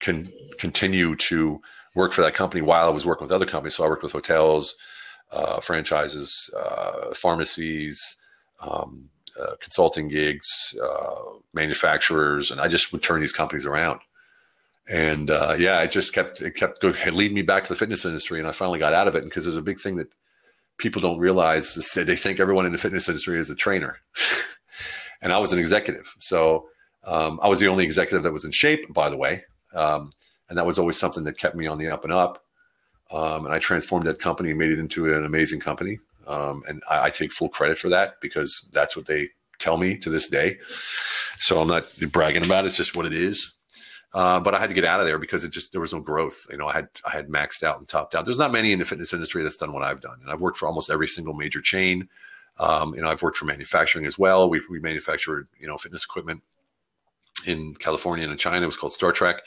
[0.00, 1.60] con- continue to
[1.94, 3.76] work for that company while I was working with other companies.
[3.76, 4.74] So I worked with hotels,
[5.32, 8.16] uh, franchises, uh, pharmacies,
[8.60, 9.08] um,
[9.40, 14.00] uh, consulting gigs, uh, manufacturers, and I just would turn these companies around
[14.88, 18.04] and uh, yeah, it just kept it kept go, leading me back to the fitness
[18.04, 19.24] industry, and I finally got out of it.
[19.24, 20.12] because there's a big thing that
[20.76, 23.98] people don't realize is that they think everyone in the fitness industry is a trainer,
[25.22, 26.66] and I was an executive, so
[27.04, 29.44] um, I was the only executive that was in shape, by the way,
[29.74, 30.12] um,
[30.48, 32.42] and that was always something that kept me on the up and up.
[33.10, 36.82] Um, and I transformed that company and made it into an amazing company, um, and
[36.90, 40.28] I, I take full credit for that because that's what they tell me to this
[40.28, 40.58] day.
[41.38, 43.54] So I'm not bragging about it; it's just what it is.
[44.14, 45.98] Uh, but I had to get out of there because it just there was no
[45.98, 46.46] growth.
[46.48, 48.24] You know, I had I had maxed out and topped out.
[48.24, 50.56] There's not many in the fitness industry that's done what I've done, and I've worked
[50.56, 52.08] for almost every single major chain.
[52.60, 54.48] Um, you know, I've worked for manufacturing as well.
[54.48, 56.44] We we manufactured you know fitness equipment
[57.44, 58.62] in California and in China.
[58.62, 59.40] It was called Star Trac,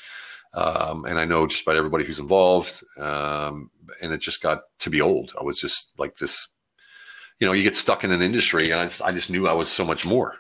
[0.53, 2.83] um, and I know just about everybody who's involved.
[2.97, 5.31] Um, and it just got to be old.
[5.39, 6.49] I was just like this.
[7.39, 9.53] You know, you get stuck in an industry, and I just, I just knew I
[9.53, 10.35] was so much more,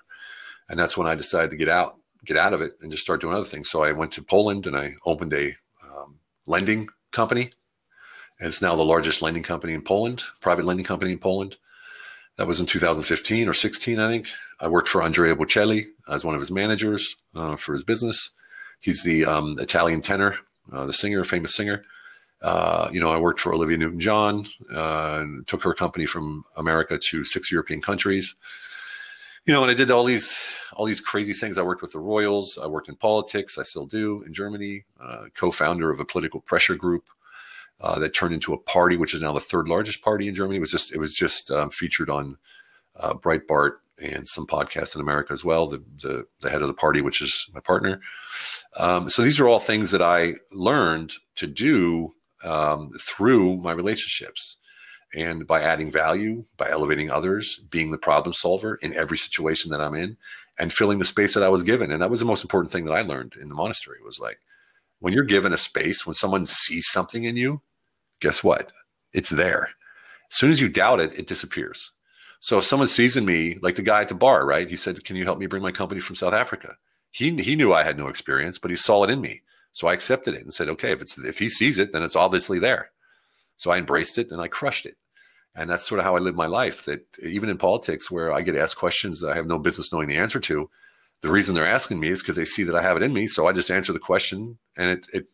[0.67, 1.95] and that's when I decided to get out
[2.27, 3.69] get out of it and just start doing other things.
[3.69, 7.51] So I went to Poland and I opened a um, lending company.
[8.39, 11.55] And it's now the largest lending company in Poland, private lending company in Poland.
[12.37, 14.27] That was in 2015 or 16, I think.
[14.59, 18.31] I worked for Andrea Bocelli as one of his managers uh, for his business.
[18.79, 20.35] He's the um, Italian tenor,
[20.71, 21.83] uh, the singer, famous singer.
[22.43, 26.99] Uh, you know, I worked for Olivia Newton-John uh, and took her company from America
[27.09, 28.35] to six European countries
[29.47, 30.35] you know, and I did all these
[30.73, 31.57] all these crazy things.
[31.57, 32.59] I worked with the Royals.
[32.61, 33.57] I worked in politics.
[33.57, 34.85] I still do in Germany.
[35.01, 37.05] Uh, co-founder of a political pressure group
[37.79, 40.57] uh, that turned into a party, which is now the third largest party in Germany.
[40.57, 42.37] It was just it was just um, featured on
[42.97, 45.67] uh, Breitbart and some podcasts in America as well.
[45.67, 48.01] The, the, the head of the party, which is my partner.
[48.75, 54.57] Um, so these are all things that I learned to do um, through my relationships
[55.17, 59.81] and by adding value, by elevating others, being the problem solver in every situation that
[59.81, 60.15] I'm in,
[60.59, 61.91] and filling the space that I was given.
[61.91, 64.37] And that was the most important thing that I learned in the monastery was like,
[64.99, 67.61] when you're given a space, when someone sees something in you,
[68.19, 68.71] guess what?
[69.11, 69.69] It's there.
[70.31, 71.91] As soon as you doubt it, it disappears.
[72.39, 74.69] So if someone sees in me, like the guy at the bar, right?
[74.69, 76.77] He said, "Can you help me bring my company from South Africa?"
[77.09, 79.93] He he knew I had no experience, but he saw it in me, so I
[79.93, 82.91] accepted it and said, "Okay, if it's if he sees it, then it's obviously there."
[83.55, 84.97] So I embraced it and I crushed it.
[85.57, 86.85] And that's sort of how I live my life.
[86.85, 90.07] That even in politics, where I get asked questions that I have no business knowing
[90.07, 90.69] the answer to,
[91.21, 93.25] the reason they're asking me is because they see that I have it in me.
[93.25, 95.25] So I just answer the question, and it, it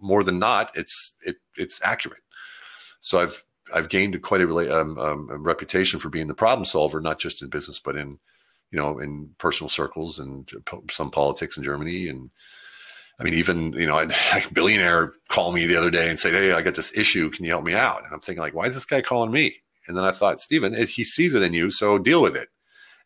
[0.00, 2.22] more than not, it's it it's accurate.
[3.00, 7.18] So I've I've gained quite a, um, um, reputation for being the problem solver, not
[7.18, 8.18] just in business, but in
[8.70, 10.50] you know in personal circles and
[10.90, 12.08] some politics in Germany.
[12.08, 12.30] And
[13.18, 14.08] I mean, even you know, a
[14.52, 17.30] billionaire called me the other day and said, "Hey, I got this issue.
[17.30, 19.56] Can you help me out?" And I'm thinking, like, why is this guy calling me?
[19.90, 22.48] And then I thought, Stephen, he sees it in you, so deal with it.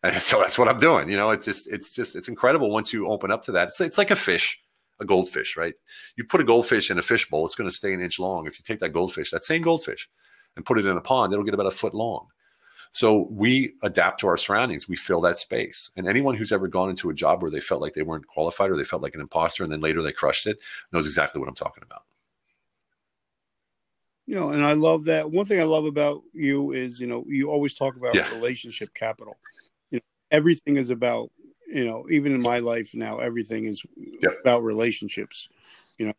[0.03, 1.09] And so that's what I'm doing.
[1.09, 3.69] You know, it's just, it's just, it's incredible once you open up to that.
[3.69, 4.61] It's, it's like a fish,
[5.01, 5.73] a goldfish, right?
[6.17, 8.47] You put a goldfish in a fish bowl, it's going to stay an inch long.
[8.47, 10.11] If you take that goldfish, that same goldfish,
[10.57, 12.27] and put it in a pond, it'll get about a foot long.
[12.93, 14.87] So we adapt to our surroundings.
[14.87, 15.91] We fill that space.
[15.97, 18.71] And anyone who's ever gone into a job where they felt like they weren't qualified
[18.71, 20.59] or they felt like an imposter and then later they crushed it
[20.93, 22.03] knows exactly what I'm talking about.
[24.27, 25.31] You know, and I love that.
[25.31, 28.31] One thing I love about you is, you know, you always talk about yeah.
[28.33, 29.37] relationship capital
[29.91, 31.31] You know, everything is about
[31.67, 34.33] you know even in my life now everything is yep.
[34.41, 35.49] about relationships
[35.99, 36.13] you know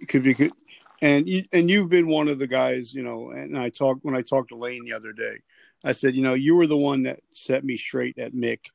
[0.00, 0.52] it could be good
[1.00, 4.16] and you and you've been one of the guys you know and i talked when
[4.16, 5.38] i talked to lane the other day
[5.84, 8.66] i said you know you were the one that set me straight at mick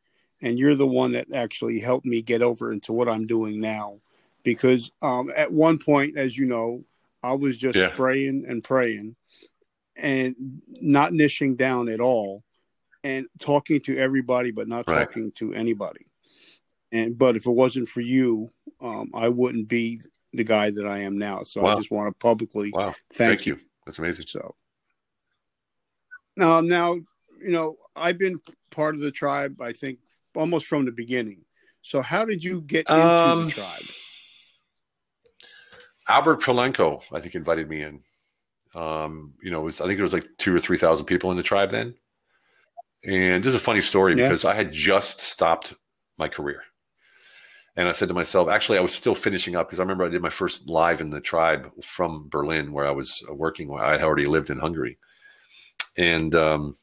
[0.41, 3.99] and you're the one that actually helped me get over into what i'm doing now
[4.43, 6.83] because um, at one point as you know
[7.27, 7.93] i was just yeah.
[7.93, 9.15] spraying and praying
[9.95, 10.35] and
[10.81, 12.43] not niching down at all
[13.03, 15.07] and talking to everybody, but not right.
[15.07, 16.05] talking to anybody.
[16.91, 20.01] And but if it wasn't for you, um, I wouldn't be
[20.33, 21.43] the guy that I am now.
[21.43, 21.73] So wow.
[21.73, 22.95] I just want to publicly wow.
[23.13, 23.55] thank, thank you.
[23.55, 23.61] you.
[23.85, 24.25] That's amazing.
[24.27, 24.55] So
[26.35, 28.39] now, now you know I've been
[28.71, 29.61] part of the tribe.
[29.61, 29.99] I think
[30.35, 31.41] almost from the beginning.
[31.81, 33.83] So how did you get into um, the tribe?
[36.09, 38.01] Albert Polenko, I think, invited me in.
[38.75, 41.37] Um, you know, was I think it was like two or three thousand people in
[41.37, 41.95] the tribe then.
[43.03, 44.27] And this is a funny story yeah.
[44.27, 45.73] because I had just stopped
[46.17, 46.61] my career.
[47.75, 50.09] And I said to myself, actually, I was still finishing up because I remember I
[50.09, 53.71] did my first live in the tribe from Berlin, where I was working.
[53.79, 54.97] I had already lived in Hungary.
[55.95, 56.75] And um,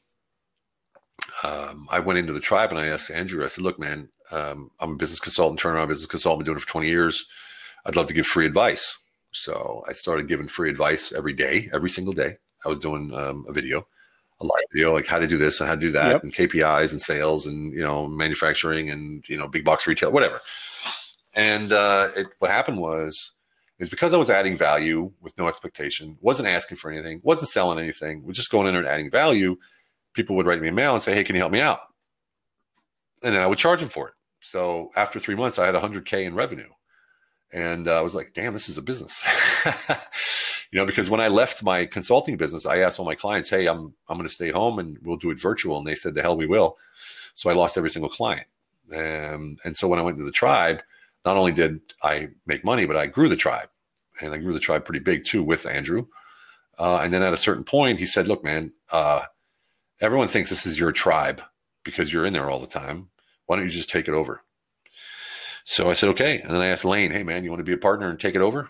[1.43, 4.71] um, I went into the tribe and I asked Andrew, I said, look, man, um,
[4.79, 7.25] I'm a business consultant, turnaround business consultant, been doing it for 20 years.
[7.85, 8.97] I'd love to give free advice.
[9.35, 12.37] So I started giving free advice every day, every single day.
[12.65, 13.85] I was doing um, a video
[14.41, 16.23] a live video like how to do this and how to do that yep.
[16.23, 20.41] and KPIs and sales and you know manufacturing and you know big box retail whatever.
[21.33, 23.31] And uh, it, what happened was
[23.77, 27.77] is because I was adding value with no expectation, wasn't asking for anything, wasn't selling
[27.77, 29.57] anything, was just going in there and adding value.
[30.13, 31.79] People would write me a mail and say, "Hey, can you help me out?"
[33.23, 34.13] And then I would charge them for it.
[34.39, 36.69] So after three months, I had 100k in revenue,
[37.51, 39.23] and uh, I was like, "Damn, this is a business."
[40.71, 43.67] you know, because when I left my consulting business, I asked all my clients, "Hey,
[43.67, 46.21] I'm I'm going to stay home and we'll do it virtual," and they said, "The
[46.21, 46.77] hell we will."
[47.33, 48.47] So I lost every single client,
[48.93, 50.81] um, and so when I went into the tribe,
[51.25, 53.69] not only did I make money, but I grew the tribe,
[54.21, 56.07] and I grew the tribe pretty big too with Andrew.
[56.77, 59.23] Uh, and then at a certain point, he said, "Look, man, uh,
[60.01, 61.41] everyone thinks this is your tribe
[61.83, 63.09] because you're in there all the time.
[63.45, 64.44] Why don't you just take it over?"
[65.67, 66.41] So I said, okay.
[66.41, 68.35] And then I asked Lane, hey, man, you want to be a partner and take
[68.35, 68.69] it over?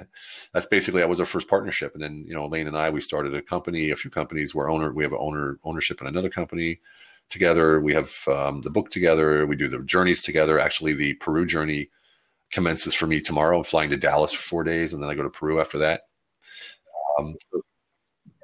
[0.52, 1.94] That's basically, that was our first partnership.
[1.94, 4.68] And then, you know, Lane and I, we started a company, a few companies where
[4.68, 6.80] owner, we have owner ownership in another company
[7.30, 7.80] together.
[7.80, 9.46] We have um, the book together.
[9.46, 10.60] We do the journeys together.
[10.60, 11.88] Actually, the Peru journey
[12.52, 13.56] commences for me tomorrow.
[13.56, 16.02] I'm flying to Dallas for four days and then I go to Peru after that.
[17.18, 17.36] Um,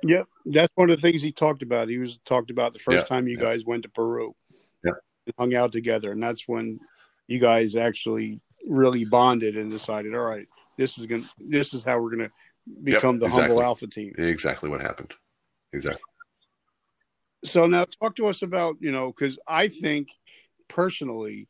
[0.02, 1.88] Yep, that's one of the things he talked about.
[1.90, 3.42] He was talked about the first yeah, time you yeah.
[3.42, 4.34] guys went to Peru,
[4.82, 4.92] yeah,
[5.38, 6.80] hung out together, and that's when
[7.30, 12.00] you guys actually really bonded and decided, all right, this is going this is how
[12.00, 12.32] we're going to
[12.82, 13.48] become yep, the exactly.
[13.48, 14.12] humble alpha team.
[14.18, 15.14] Exactly what happened.
[15.72, 16.02] Exactly.
[17.44, 20.08] So now talk to us about, you know, cuz I think
[20.68, 21.48] personally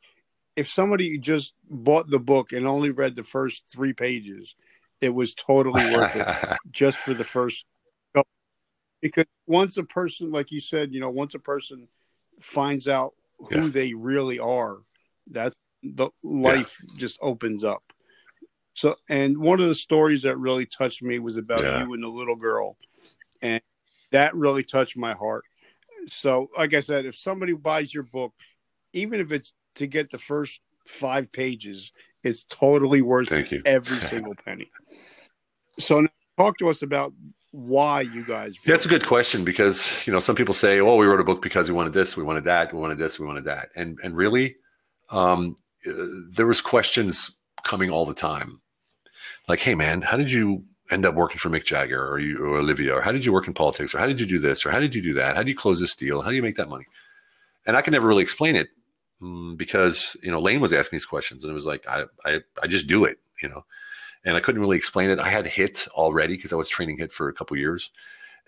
[0.54, 4.54] if somebody just bought the book and only read the first 3 pages,
[5.00, 6.26] it was totally worth it
[6.70, 7.64] just for the first
[9.00, 11.88] because once a person like you said, you know, once a person
[12.38, 13.14] finds out
[13.48, 13.68] who yeah.
[13.68, 14.76] they really are,
[15.30, 16.94] that's the life yeah.
[16.96, 17.82] just opens up.
[18.74, 21.84] So, and one of the stories that really touched me was about yeah.
[21.84, 22.76] you and the little girl,
[23.42, 23.60] and
[24.12, 25.44] that really touched my heart.
[26.08, 28.32] So, like I said, if somebody buys your book,
[28.92, 33.62] even if it's to get the first five pages, it's totally worth Thank you.
[33.64, 34.70] every single penny.
[35.78, 37.12] So, now talk to us about
[37.52, 38.56] why you guys.
[38.64, 41.24] Yeah, that's a good question because you know some people say, "Oh, we wrote a
[41.24, 43.98] book because we wanted this, we wanted that, we wanted this, we wanted that," and
[44.02, 44.56] and really,
[45.10, 48.60] um, there was questions coming all the time,
[49.48, 52.58] like, "Hey, man, how did you end up working for Mick Jagger or you or
[52.58, 54.70] Olivia, or how did you work in politics, or how did you do this, or
[54.70, 55.36] how did you do that?
[55.36, 56.22] How do you close this deal?
[56.22, 56.86] How do you make that money?"
[57.66, 58.68] And I can never really explain it
[59.22, 62.40] um, because you know Lane was asking these questions, and it was like, I I,
[62.62, 63.64] I just do it, you know,
[64.24, 65.18] and I couldn't really explain it.
[65.18, 67.90] I had HIT already because I was training HIT for a couple years,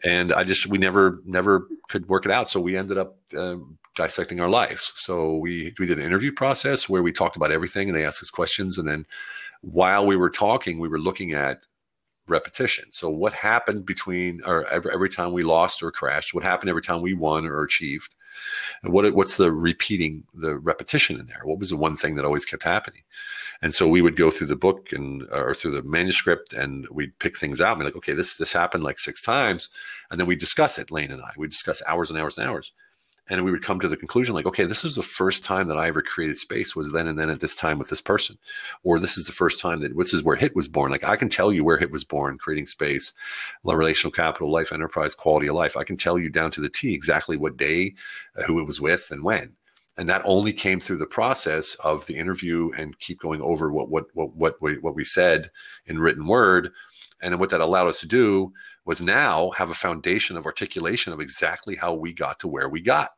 [0.05, 2.49] and I just we never never could work it out.
[2.49, 4.93] So we ended up um, dissecting our lives.
[4.97, 8.23] So we we did an interview process where we talked about everything, and they asked
[8.23, 9.07] us questions, and then
[9.61, 11.67] while we were talking, we were looking at
[12.29, 12.87] repetition.
[12.91, 16.35] So what happened between or every, every time we lost or crashed?
[16.35, 18.15] What happened every time we won or achieved?
[18.83, 21.43] And what what's the repeating the repetition in there?
[21.45, 23.03] What was the one thing that always kept happening?
[23.61, 27.19] And so we would go through the book and or through the manuscript and we'd
[27.19, 29.69] pick things out and be like, okay, this this happened like six times,
[30.11, 31.31] and then we discuss it, Lane and I.
[31.37, 32.73] We discuss hours and hours and hours
[33.29, 35.79] and we would come to the conclusion like okay this is the first time that
[35.79, 38.39] i ever created space was then and then at this time with this person.
[38.83, 40.91] Or this is the first time that this is where hit was born.
[40.91, 43.13] Like i can tell you where hit was born creating space
[43.65, 45.77] relational capital life enterprise quality of life.
[45.77, 47.95] I can tell you down to the t exactly what day
[48.37, 49.55] uh, who it was with and when.
[49.99, 53.91] And that only came through the process of the interview and keep going over what
[53.91, 55.51] what what what we, what we said
[55.87, 56.71] in written word.
[57.25, 58.53] And what that allowed us to do
[58.85, 62.81] was now have a foundation of articulation of exactly how we got to where we
[62.81, 63.11] got.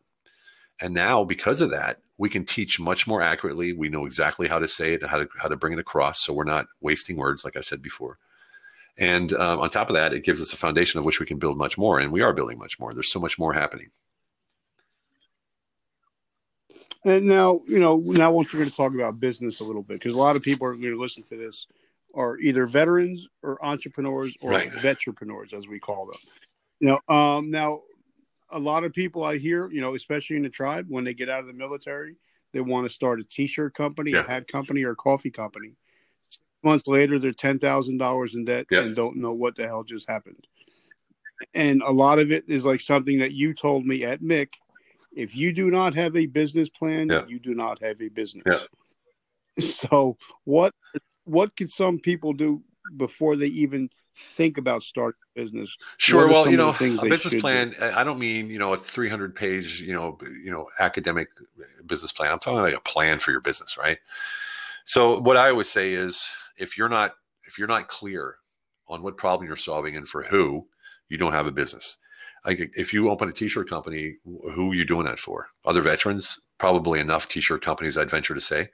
[0.81, 3.72] And now, because of that, we can teach much more accurately.
[3.72, 6.33] We know exactly how to say it, how to how to bring it across, so
[6.33, 8.18] we're not wasting words, like I said before.
[8.96, 11.38] And um, on top of that, it gives us a foundation of which we can
[11.38, 12.92] build much more, and we are building much more.
[12.92, 13.90] There's so much more happening.
[17.05, 19.98] And now, you know, now once we're going to talk about business a little bit,
[19.98, 21.66] because a lot of people are going to listen to this
[22.14, 24.70] are either veterans or entrepreneurs or right.
[24.72, 26.18] veterpreneurs, as we call them.
[26.81, 27.81] You know, um, now
[28.50, 31.29] a lot of people I hear, you know, especially in the tribe, when they get
[31.29, 32.16] out of the military,
[32.53, 34.20] they want to start a T-shirt company, yeah.
[34.20, 35.74] a hat company, or a coffee company.
[36.31, 38.81] Six months later, they're ten thousand dollars in debt yeah.
[38.81, 40.46] and don't know what the hell just happened.
[41.53, 44.55] And a lot of it is like something that you told me at Mick.
[45.12, 47.27] If you do not have a business plan, yeah.
[47.27, 48.44] you do not have a business.
[49.61, 50.74] So, what
[51.24, 52.62] what could some people do
[52.96, 53.88] before they even
[54.37, 55.76] think about starting a business?
[55.98, 56.28] Sure.
[56.28, 57.70] Well, you know, a business plan.
[57.70, 57.92] Do?
[57.94, 61.28] I don't mean you know a 300 page you know you know academic
[61.87, 62.32] business plan.
[62.32, 63.98] I'm talking like a plan for your business, right?
[64.84, 67.14] So what I always say is if you're not
[67.46, 68.37] if you're not clear
[68.88, 70.66] on what problem you're solving and for who,
[71.08, 71.96] you don't have a business.
[72.44, 75.48] Like if you open a t-shirt company, who are you doing that for?
[75.64, 76.38] Other veterans?
[76.58, 78.68] Probably enough t-shirt companies, I'd venture to say.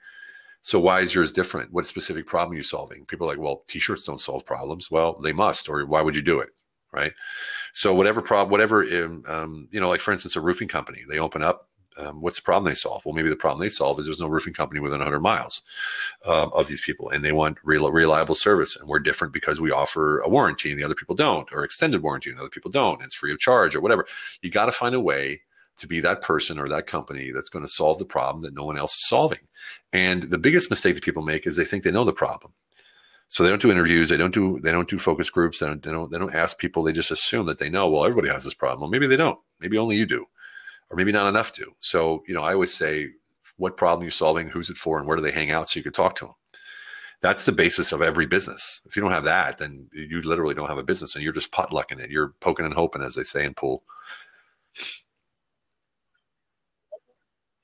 [0.61, 1.73] So why is yours different?
[1.73, 3.05] What specific problem are you solving?
[3.05, 4.91] People are like, well, t-shirts don't solve problems.
[4.91, 6.49] Well, they must, or why would you do it?
[6.93, 7.13] Right.
[7.71, 11.19] So whatever problem, whatever, um, um, you know, like for instance, a roofing company, they
[11.19, 13.05] open up, um, what's the problem they solve?
[13.05, 15.61] Well, maybe the problem they solve is there's no roofing company within 100 miles
[16.25, 18.75] uh, of these people, and they want real, reliable service.
[18.75, 22.01] And we're different because we offer a warranty and the other people don't, or extended
[22.01, 22.95] warranty and the other people don't.
[22.95, 24.05] And it's free of charge or whatever.
[24.41, 25.41] You got to find a way
[25.77, 28.63] to be that person or that company that's going to solve the problem that no
[28.63, 29.39] one else is solving.
[29.93, 32.53] And the biggest mistake that people make is they think they know the problem.
[33.27, 35.81] So they don't do interviews, they don't do they don't do focus groups, they don't,
[35.81, 36.83] they don't they don't ask people.
[36.83, 37.89] They just assume that they know.
[37.89, 38.91] Well, everybody has this problem.
[38.91, 39.39] Maybe they don't.
[39.61, 40.25] Maybe only you do,
[40.89, 41.73] or maybe not enough do.
[41.79, 43.07] So you know, I always say,
[43.55, 45.83] what problem you're solving, who's it for, and where do they hang out, so you
[45.83, 46.35] could talk to them.
[47.21, 48.81] That's the basis of every business.
[48.85, 51.53] If you don't have that, then you literally don't have a business, and you're just
[51.53, 52.09] potlucking it.
[52.09, 53.83] You're poking and hoping, as they say in pool.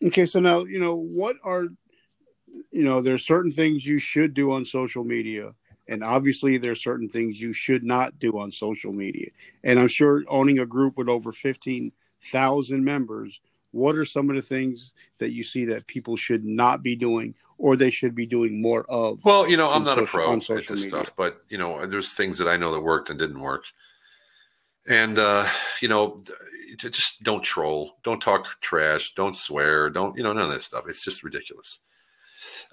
[0.01, 1.65] Okay, so now you know what are
[2.71, 5.53] you know there's certain things you should do on social media,
[5.87, 9.29] and obviously there's certain things you should not do on social media.
[9.63, 11.91] And I'm sure owning a group with over fifteen
[12.31, 13.39] thousand members,
[13.71, 17.35] what are some of the things that you see that people should not be doing
[17.57, 19.23] or they should be doing more of?
[19.25, 20.89] Well, you know, I'm not social, a pro at this media.
[20.89, 23.63] stuff, but you know, there's things that I know that worked and didn't work.
[24.87, 25.47] And uh,
[25.81, 26.23] you know,
[26.77, 30.85] just don't troll, don't talk trash, don't swear, don't you know none of this stuff.
[30.87, 31.79] It's just ridiculous.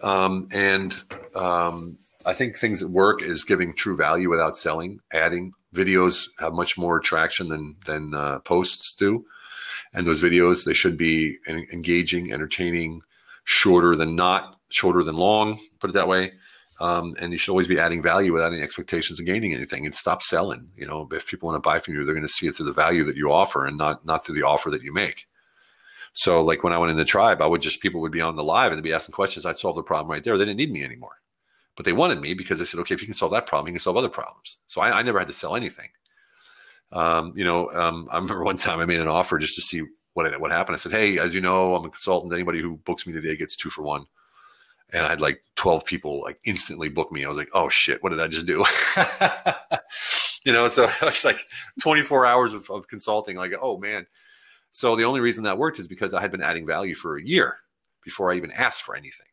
[0.02, 0.94] Um, and
[1.34, 5.00] um, I think things that work is giving true value without selling.
[5.12, 9.24] Adding videos have much more traction than than uh, posts do,
[9.92, 13.02] and those videos they should be engaging, entertaining,
[13.44, 15.58] shorter than not, shorter than long.
[15.80, 16.32] Put it that way.
[16.80, 19.94] Um, and you should always be adding value without any expectations of gaining anything and
[19.94, 20.70] stop selling.
[20.76, 22.66] You know, if people want to buy from you, they're going to see it through
[22.66, 25.26] the value that you offer and not, not through the offer that you make.
[26.14, 28.36] So like when I went in the tribe, I would just, people would be on
[28.36, 29.44] the live and they'd be asking questions.
[29.44, 30.38] I'd solve the problem right there.
[30.38, 31.20] They didn't need me anymore,
[31.76, 33.74] but they wanted me because they said, okay, if you can solve that problem, you
[33.74, 34.58] can solve other problems.
[34.66, 35.90] So I, I never had to sell anything.
[36.92, 39.82] Um, you know, um, I remember one time I made an offer just to see
[40.12, 40.74] what, what happened.
[40.74, 42.32] I said, Hey, as you know, I'm a consultant.
[42.32, 44.06] Anybody who books me today gets two for one
[44.94, 47.24] and I had like 12 people like instantly book me.
[47.24, 48.64] I was like, oh shit, what did I just do?
[50.44, 51.44] you know, so it's like
[51.82, 53.36] 24 hours of, of, consulting.
[53.36, 54.06] Like, oh man.
[54.74, 57.22] So the only reason that worked is because I had been adding value for a
[57.22, 57.58] year
[58.02, 59.28] before I even asked for anything.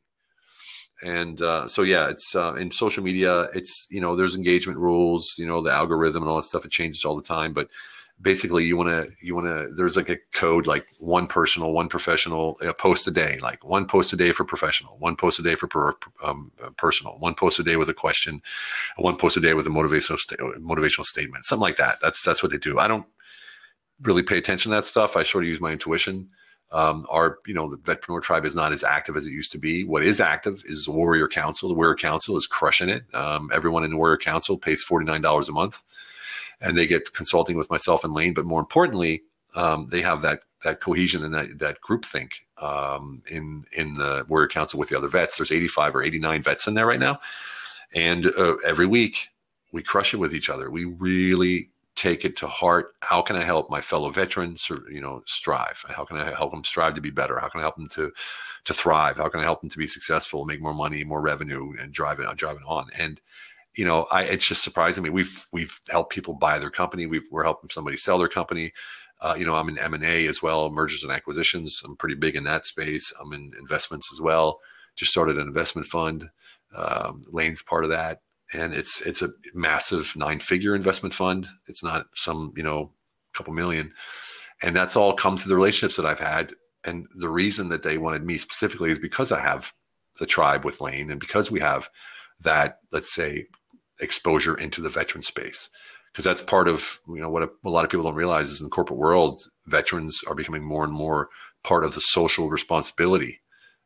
[1.04, 3.50] And uh, so yeah, it's uh, in social media.
[3.56, 5.34] It's you know there's engagement rules.
[5.40, 6.64] You know the algorithm and all that stuff.
[6.64, 7.70] It changes all the time, but
[8.22, 11.90] basically you want to you want to there's like a code like one personal one
[11.90, 15.42] professional a post a day like one post a day for professional one post a
[15.42, 18.40] day for per, um, personal one post a day with a question
[18.98, 20.20] one post a day with a motivational
[20.60, 23.08] motivational statement something like that that's that's what they do i don't
[24.02, 26.30] really pay attention to that stuff i sort of use my intuition
[26.74, 29.58] um, our you know the vetpreneur tribe is not as active as it used to
[29.58, 33.50] be what is active is the warrior council the warrior council is crushing it um,
[33.54, 35.84] everyone in the warrior council pays $49 a month
[36.62, 38.34] and they get consulting with myself and Lane.
[38.34, 39.24] But more importantly,
[39.56, 44.26] um, they have that that cohesion and that that group think um, in in the
[44.30, 45.38] Warrior Council with the other vets.
[45.38, 47.20] There's 85 or 89 vets in there right now,
[47.94, 49.30] and uh, every week
[49.74, 50.70] we crush it with each other.
[50.70, 52.96] We really take it to heart.
[53.02, 55.84] How can I help my fellow veterans, you know, strive?
[55.90, 57.40] How can I help them strive to be better?
[57.40, 58.12] How can I help them to
[58.66, 59.18] to thrive?
[59.18, 62.20] How can I help them to be successful, make more money, more revenue, and drive
[62.20, 62.88] it, drive it on?
[62.98, 63.20] And
[63.76, 65.10] you know, I, it's just surprising me.
[65.10, 67.06] We've we've helped people buy their company.
[67.06, 68.74] we are helping somebody sell their company.
[69.22, 71.82] Uh, you know, I'm in M and A as well, mergers and acquisitions.
[71.86, 73.14] I'm pretty big in that space.
[73.20, 74.60] I'm in investments as well.
[74.96, 76.30] Just started an investment fund.
[76.76, 78.22] Um, Lane's part of that,
[78.54, 81.48] and it's it's a massive nine figure investment fund.
[81.68, 82.92] It's not some you know
[83.34, 83.94] couple million,
[84.62, 86.54] and that's all come through the relationships that I've had.
[86.84, 89.72] And the reason that they wanted me specifically is because I have
[90.20, 91.90] the tribe with Lane, and because we have
[92.42, 93.48] that let's say
[94.00, 95.70] exposure into the veteran space
[96.12, 98.60] because that's part of you know what a, a, lot of people don't realize is
[98.60, 101.30] in the corporate world veterans are becoming more and more
[101.64, 103.42] part of the social responsibility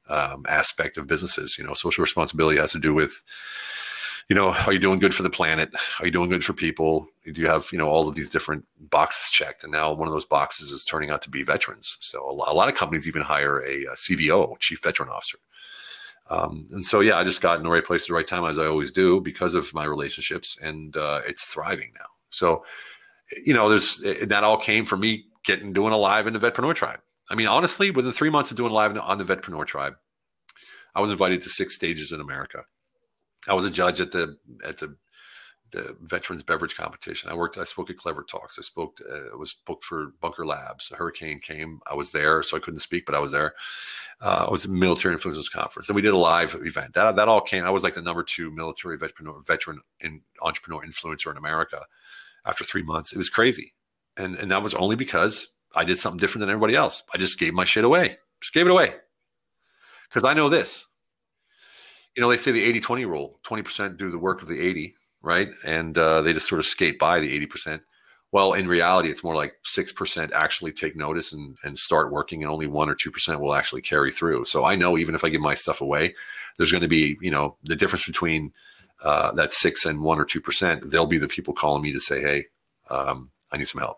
[0.09, 3.24] um, aspect of businesses you know social responsibility has to do with
[4.30, 5.69] you know are you doing good for the planet
[5.99, 8.65] are you doing good for people do you have you know all of these different
[8.89, 12.28] boxes checked and now one of those boxes is turning out to be veterans so
[12.30, 15.38] a lot, of companies even hire a, cvo chief veteran officer
[16.30, 18.45] um, and so, yeah, I just got in the right place at the right time,
[18.45, 22.07] as I always do, because of my relationships, and uh, it's thriving now.
[22.30, 22.65] So,
[23.45, 26.73] you know, there's that all came from me getting doing a live in the Vetpreneur
[26.73, 26.99] Tribe.
[27.30, 29.95] I mean, honestly, within three months of doing live on the Vetpreneur Tribe,
[30.95, 32.65] I was invited to six stages in America.
[33.47, 34.95] I was a judge at the at the
[35.71, 37.29] the veterans beverage competition.
[37.29, 37.57] I worked.
[37.57, 38.57] I spoke at Clever Talks.
[38.57, 38.99] I spoke.
[39.01, 40.91] Uh, was booked for Bunker Labs.
[40.91, 41.81] A hurricane came.
[41.89, 43.55] I was there, so I couldn't speak, but I was there.
[44.21, 46.93] Uh, I was military influencers conference, and we did a live event.
[46.93, 47.65] That that all came.
[47.65, 51.81] I was like the number two military veteran veteran in entrepreneur influencer in America.
[52.45, 53.73] After three months, it was crazy,
[54.17, 57.03] and and that was only because I did something different than everybody else.
[57.13, 58.17] I just gave my shit away.
[58.39, 58.95] Just gave it away
[60.07, 60.87] because I know this.
[62.16, 64.95] You know, they say the 80-20 rule: twenty percent do the work of the eighty
[65.26, 65.49] right?
[65.63, 67.82] And uh, they just sort of skate by the 80%.
[68.32, 72.51] Well, in reality, it's more like 6% actually take notice and, and start working, and
[72.51, 74.45] only 1% or 2% will actually carry through.
[74.45, 76.13] So I know even if I give my stuff away,
[76.57, 78.53] there's going to be, you know, the difference between
[79.03, 82.22] uh, that 6 and 1% or 2%, they'll be the people calling me to say,
[82.22, 82.45] hey,
[82.89, 83.97] um, I need some help.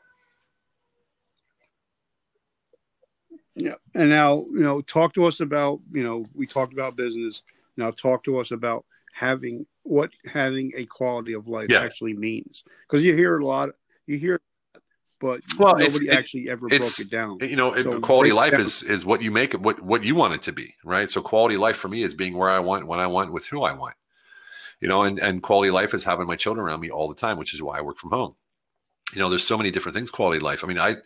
[3.56, 3.76] Yeah.
[3.96, 7.42] And now, you know, talk to us about, you know, we talked about business.
[7.78, 11.82] Now, talk to us about having what having a quality of life yeah.
[11.82, 12.64] actually means.
[12.88, 13.70] Because you hear a lot
[14.06, 14.40] you hear
[15.20, 17.40] but well, nobody actually ever broke it down.
[17.42, 18.62] you know so quality life down.
[18.62, 21.10] is is what you make it what what you want it to be right?
[21.10, 23.64] So quality life for me is being where i want when i want with who
[23.64, 23.96] i want.
[24.80, 27.38] You know and and quality life is having my children around me all the time
[27.38, 28.36] which is why i work from home.
[29.14, 30.64] You know there's so many different things quality life.
[30.64, 30.98] I mean i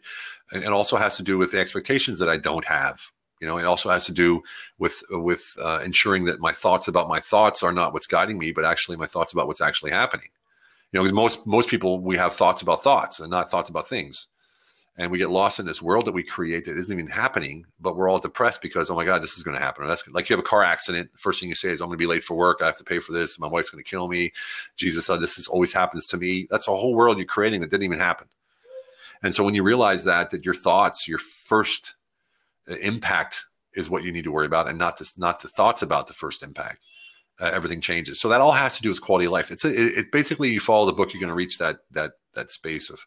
[0.53, 2.99] it also has to do with the expectations that i don't have
[3.41, 4.43] you know, it also has to do
[4.77, 8.51] with with uh, ensuring that my thoughts about my thoughts are not what's guiding me,
[8.51, 10.29] but actually my thoughts about what's actually happening.
[10.91, 13.89] You know, because most most people we have thoughts about thoughts and not thoughts about
[13.89, 14.27] things,
[14.95, 17.65] and we get lost in this world that we create that isn't even happening.
[17.79, 19.85] But we're all depressed because oh my god, this is going to happen.
[19.85, 21.09] Or that's like you have a car accident.
[21.17, 22.59] First thing you say is I'm going to be late for work.
[22.61, 23.39] I have to pay for this.
[23.39, 24.33] My wife's going to kill me.
[24.77, 26.47] Jesus said this is always happens to me.
[26.51, 28.27] That's a whole world you're creating that didn't even happen.
[29.23, 31.95] And so when you realize that that your thoughts, your first
[32.77, 36.07] impact is what you need to worry about, and not the, not the thoughts about
[36.07, 36.83] the first impact.
[37.39, 38.19] Uh, everything changes.
[38.19, 39.49] So that all has to do with quality of life.
[39.49, 42.11] It's a, it, it basically you follow the book, you're going to reach that that
[42.33, 42.99] that space of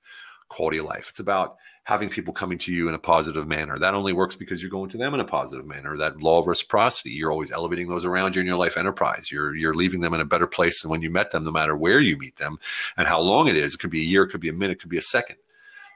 [0.49, 1.07] quality of life.
[1.09, 3.79] It's about having people coming to you in a positive manner.
[3.79, 5.97] That only works because you're going to them in a positive manner.
[5.97, 7.11] That law of reciprocity.
[7.11, 9.31] You're always elevating those around you in your life enterprise.
[9.31, 11.77] You're you're leaving them in a better place than when you met them, no matter
[11.77, 12.59] where you meet them
[12.97, 13.75] and how long it is.
[13.75, 15.37] It could be a year, it could be a minute, it could be a second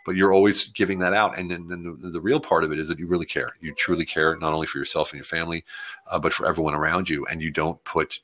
[0.08, 1.38] but you're always giving that out.
[1.38, 3.50] And then, then the, the, real part of it is that you really care.
[3.60, 5.66] You truly care not only for yourself and your family,
[6.10, 7.26] uh, but for everyone around you.
[7.26, 8.20] And you don't put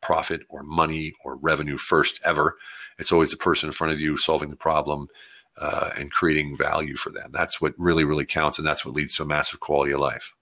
[0.00, 2.58] profit or money or revenue first ever.
[2.96, 5.08] It's always the person in front of you solving the problem
[5.60, 7.32] uh, and creating value for them.
[7.32, 8.56] That's what really, really counts.
[8.58, 10.32] And that's what leads to a massive quality of life.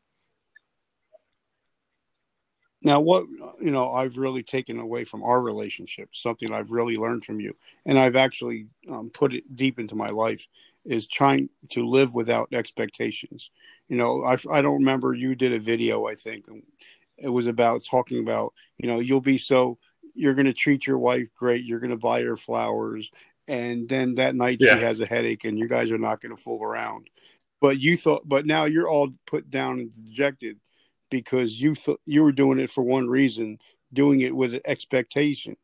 [2.83, 3.24] Now, what
[3.61, 7.57] you know, I've really taken away from our relationship, something I've really learned from you,
[7.87, 10.47] and I've actually um, put it deep into my life,
[10.85, 13.51] is trying to live without expectations.
[13.89, 16.47] You know, I, I don't remember you did a video, I think
[17.18, 19.79] it was about talking about, you know, you'll be so,
[20.14, 21.64] you're going to treat your wife great.
[21.64, 23.11] You're going to buy her flowers.
[23.47, 24.74] And then that night yeah.
[24.74, 27.09] she has a headache and you guys are not going to fool around.
[27.61, 30.59] But you thought, but now you're all put down and dejected
[31.11, 33.59] because you thought you were doing it for one reason,
[33.92, 35.56] doing it with expectation.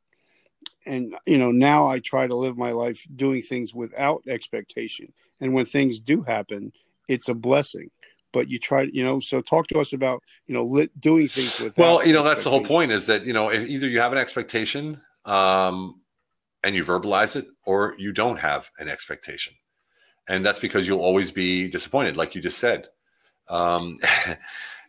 [0.87, 5.13] And you know now i try to live my life doing things without expectation.
[5.41, 6.73] And when things do happen
[7.09, 7.91] it's a blessing.
[8.33, 11.59] But you try you know so talk to us about you know lit, doing things
[11.59, 14.01] with well you know that's the whole point is that you know if either you
[14.01, 16.01] have an expectation um,
[16.65, 19.55] and you verbalize it or you don't have an expectation.
[20.27, 22.89] And that's because you'll always be disappointed like you just said.
[23.49, 23.99] Um,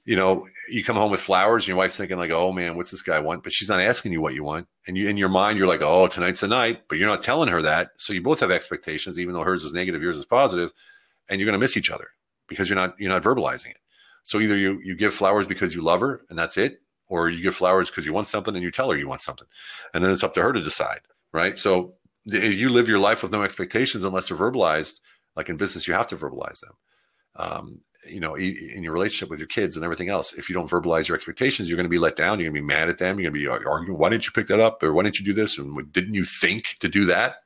[0.06, 2.92] you know, you come home with flowers and your wife's thinking like, oh man, what's
[2.92, 3.44] this guy want?
[3.44, 4.68] But she's not asking you what you want.
[4.88, 7.50] And you in your mind, you're like, oh, tonight's the night, but you're not telling
[7.50, 7.90] her that.
[7.98, 10.72] So you both have expectations, even though hers is negative, yours is positive,
[11.28, 12.10] and you're gonna miss each other
[12.48, 13.80] because you're not you're not verbalizing it.
[14.24, 17.42] So either you you give flowers because you love her and that's it, or you
[17.42, 19.48] give flowers because you want something and you tell her you want something.
[19.94, 21.02] And then it's up to her to decide.
[21.32, 21.58] Right.
[21.58, 21.96] So
[22.26, 25.00] if you live your life with no expectations unless they're verbalized,
[25.36, 26.74] like in business, you have to verbalize them.
[27.36, 30.70] Um, you know, in your relationship with your kids and everything else, if you don't
[30.70, 32.40] verbalize your expectations, you're going to be let down.
[32.40, 33.20] You're going to be mad at them.
[33.20, 34.82] You're going to be arguing, why didn't you pick that up?
[34.84, 35.58] Or why didn't you do this?
[35.58, 37.38] And didn't you think to do that?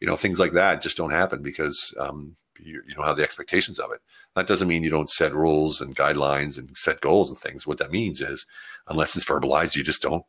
[0.00, 3.24] You know, things like that just don't happen because um, you, you, don't have the
[3.24, 4.00] expectations of it.
[4.36, 7.66] That doesn't mean you don't set rules and guidelines and set goals and things.
[7.66, 8.46] What that means is,
[8.86, 10.24] unless it's verbalized, you just don't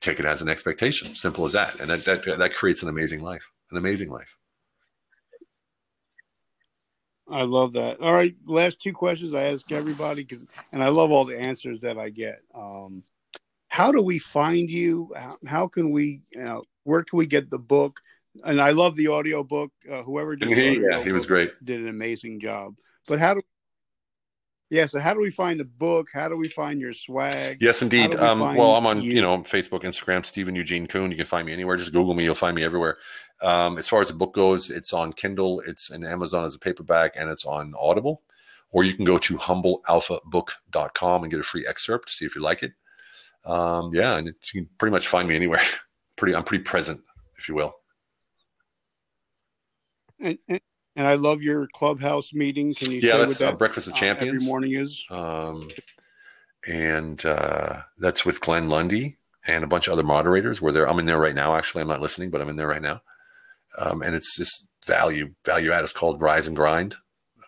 [0.00, 1.14] take it as an expectation.
[1.14, 1.78] Simple as that.
[1.80, 4.36] And that, that, that creates an amazing life, an amazing life.
[7.28, 8.00] I love that.
[8.00, 11.80] All right, last two questions I ask everybody because, and I love all the answers
[11.80, 12.40] that I get.
[12.54, 13.02] Um,
[13.68, 15.12] how do we find you?
[15.16, 18.00] How, how, can we, you know, where can we get the book?
[18.44, 19.72] And I love the audio book.
[19.90, 21.52] Uh, whoever did, he, yeah, he was great.
[21.64, 22.74] Did an amazing job.
[23.08, 23.40] But how do
[24.68, 26.08] yeah, so how do we find the book?
[26.12, 27.58] How do we find your swag?
[27.60, 28.10] Yes, indeed.
[28.10, 29.12] We um, well, I'm on you?
[29.12, 29.22] you?
[29.22, 31.10] know Facebook, Instagram, Stephen Eugene Kuhn.
[31.12, 31.76] You can find me anywhere.
[31.76, 32.98] Just Google me; you'll find me everywhere.
[33.42, 36.58] Um, as far as the book goes, it's on Kindle, it's in Amazon as a
[36.58, 38.22] paperback, and it's on Audible.
[38.70, 42.42] Or you can go to humblealphabook.com and get a free excerpt to see if you
[42.42, 42.72] like it.
[43.44, 45.62] Um, yeah, and it, you can pretty much find me anywhere.
[46.16, 47.00] pretty, I'm pretty present,
[47.38, 47.76] if you will.
[50.18, 50.60] And, and
[50.96, 52.74] and I love your clubhouse meeting.
[52.74, 53.00] Can you?
[53.00, 54.32] Yeah, that's that, uh, Breakfast of Champions.
[54.32, 55.04] Uh, every morning is.
[55.10, 55.68] Um,
[56.66, 60.62] and uh, that's with Glenn Lundy and a bunch of other moderators.
[60.62, 61.54] Where there, I'm in there right now.
[61.54, 63.02] Actually, I'm not listening, but I'm in there right now.
[63.78, 65.82] Um, and it's just value value add.
[65.82, 66.96] It's called Rise and Grind.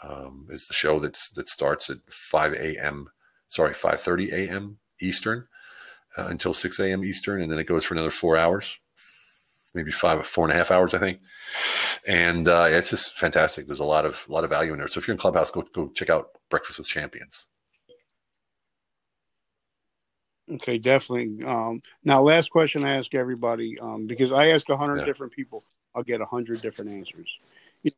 [0.03, 3.09] Um, it's the show that's that starts at 5 a.m.
[3.49, 4.79] Sorry, 5:30 a.m.
[5.01, 5.47] Eastern
[6.16, 7.05] uh, until 6 a.m.
[7.05, 8.79] Eastern, and then it goes for another four hours,
[9.74, 11.20] maybe five, four and a half hours, I think
[12.07, 13.66] and uh, it's just fantastic.
[13.66, 14.89] There's a lot of a lot of value in there.
[14.89, 17.49] So if you're in Clubhouse, go go check out Breakfast with Champions.
[20.51, 21.45] Okay, definitely.
[21.45, 25.05] Um, now, last question I ask everybody um, because I ask a hundred yeah.
[25.05, 25.62] different people,
[25.99, 27.28] I'll get a hundred different answers.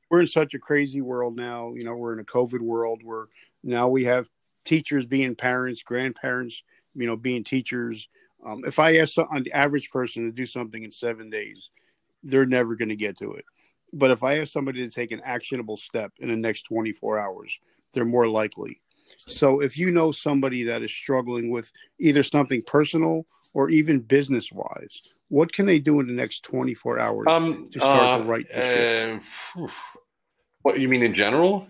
[0.09, 1.75] We're in such a crazy world now.
[1.75, 3.27] You know, we're in a COVID world where
[3.63, 4.27] now we have
[4.65, 6.63] teachers being parents, grandparents,
[6.95, 8.09] you know, being teachers.
[8.45, 11.69] Um, if I ask an average person to do something in seven days,
[12.23, 13.45] they're never going to get to it.
[13.93, 17.59] But if I ask somebody to take an actionable step in the next 24 hours,
[17.93, 18.81] they're more likely.
[19.19, 24.51] So if you know somebody that is struggling with either something personal or even business
[24.53, 28.25] wise, what can they do in the next 24 hours um, to start uh, to
[28.25, 29.21] write the?
[29.57, 29.67] Uh,
[30.63, 31.67] what you mean in general?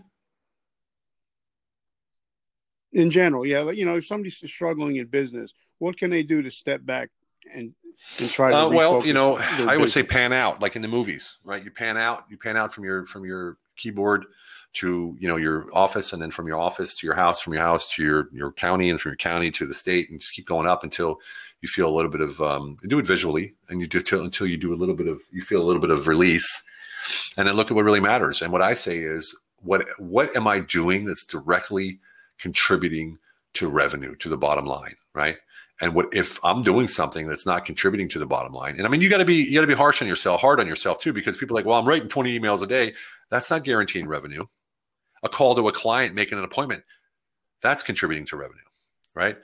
[2.93, 3.61] In general, yeah.
[3.61, 7.11] Like, you know, if somebody's struggling in business, what can they do to step back
[7.55, 7.75] and
[8.19, 9.37] and try to uh, well you know
[9.69, 12.57] i would say pan out like in the movies right you pan out you pan
[12.57, 14.25] out from your from your keyboard
[14.73, 17.63] to you know your office and then from your office to your house from your
[17.63, 20.47] house to your your county and from your county to the state and just keep
[20.47, 21.19] going up until
[21.61, 24.47] you feel a little bit of um, do it visually and you do till, until
[24.47, 26.63] you do a little bit of you feel a little bit of release
[27.37, 30.47] and then look at what really matters and what i say is what what am
[30.47, 31.99] i doing that's directly
[32.39, 33.19] contributing
[33.53, 35.39] to revenue to the bottom line right
[35.81, 38.77] and what if I'm doing something that's not contributing to the bottom line?
[38.77, 40.61] And I mean, you got to be you got to be harsh on yourself, hard
[40.61, 42.93] on yourself too, because people are like, well, I'm writing 20 emails a day.
[43.31, 44.43] That's not guaranteeing revenue.
[45.23, 46.83] A call to a client making an appointment,
[47.61, 48.61] that's contributing to revenue,
[49.15, 49.37] right?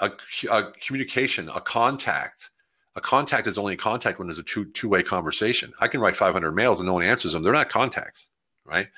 [0.00, 0.10] A,
[0.50, 2.50] a communication, a contact.
[2.96, 5.72] A contact is only a contact when there's a two two way conversation.
[5.80, 7.42] I can write 500 mails and no one answers them.
[7.42, 8.28] They're not contacts,
[8.64, 8.88] right?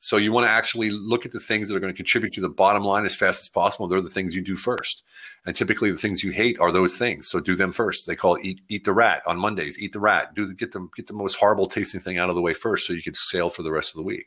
[0.00, 2.40] So you want to actually look at the things that are going to contribute to
[2.40, 3.88] the bottom line as fast as possible.
[3.88, 5.02] They're the things you do first.
[5.44, 7.28] And typically the things you hate are those things.
[7.28, 8.06] So do them first.
[8.06, 9.78] They call eat, eat the rat on Mondays.
[9.78, 10.34] Eat the rat.
[10.34, 12.86] Do the, get them get the most horrible tasting thing out of the way first
[12.86, 14.26] so you can sail for the rest of the week.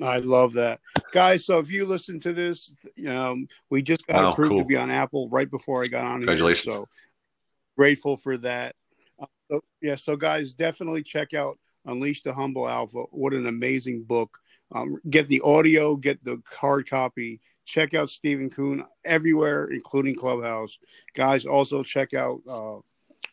[0.00, 0.80] I love that,
[1.12, 1.44] guys.
[1.44, 2.72] So if you listen to this,
[3.06, 4.58] um, we just got Wow, approved cool.
[4.60, 6.20] to be on Apple right before I got on.
[6.20, 6.74] here, Congratulations.
[6.74, 6.88] so
[7.76, 8.74] grateful for that.
[9.20, 13.04] Uh, so, yeah, so guys, definitely check out Unleash the Humble Alpha.
[13.10, 14.38] What an amazing book!
[14.74, 17.40] Um, get the audio, get the hard copy.
[17.64, 20.78] Check out Stephen Kuhn everywhere, including Clubhouse.
[21.14, 22.78] Guys, also check out uh,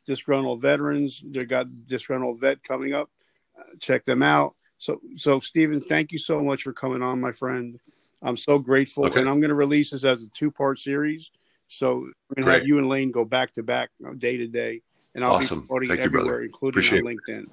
[0.05, 1.24] Disgruntled Veterans.
[1.26, 3.10] They got Disgruntled Vet coming up.
[3.57, 4.55] Uh, check them out.
[4.80, 7.80] So, so Stephen, thank you so much for coming on, my friend.
[8.21, 9.19] I'm so grateful, Okay.
[9.19, 11.32] and I'm going to release this as a two part series.
[11.67, 11.95] So
[12.30, 14.82] we're going to have you and Lane go back to back, day to day,
[15.13, 15.61] and I'll Awesome.
[15.61, 17.45] be promoting Thank you, everywhere, including Appreciate on LinkedIn.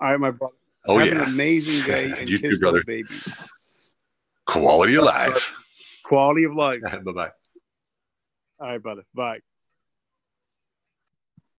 [0.00, 0.54] All right, my brother.
[0.86, 2.82] Oh have yeah, an amazing day, and You too, brother.
[2.84, 3.22] babies.
[4.46, 5.54] quality of life.
[6.02, 6.80] Quality of life.
[7.04, 7.30] bye bye.
[8.58, 9.04] All right, brother.
[9.14, 9.40] Bye.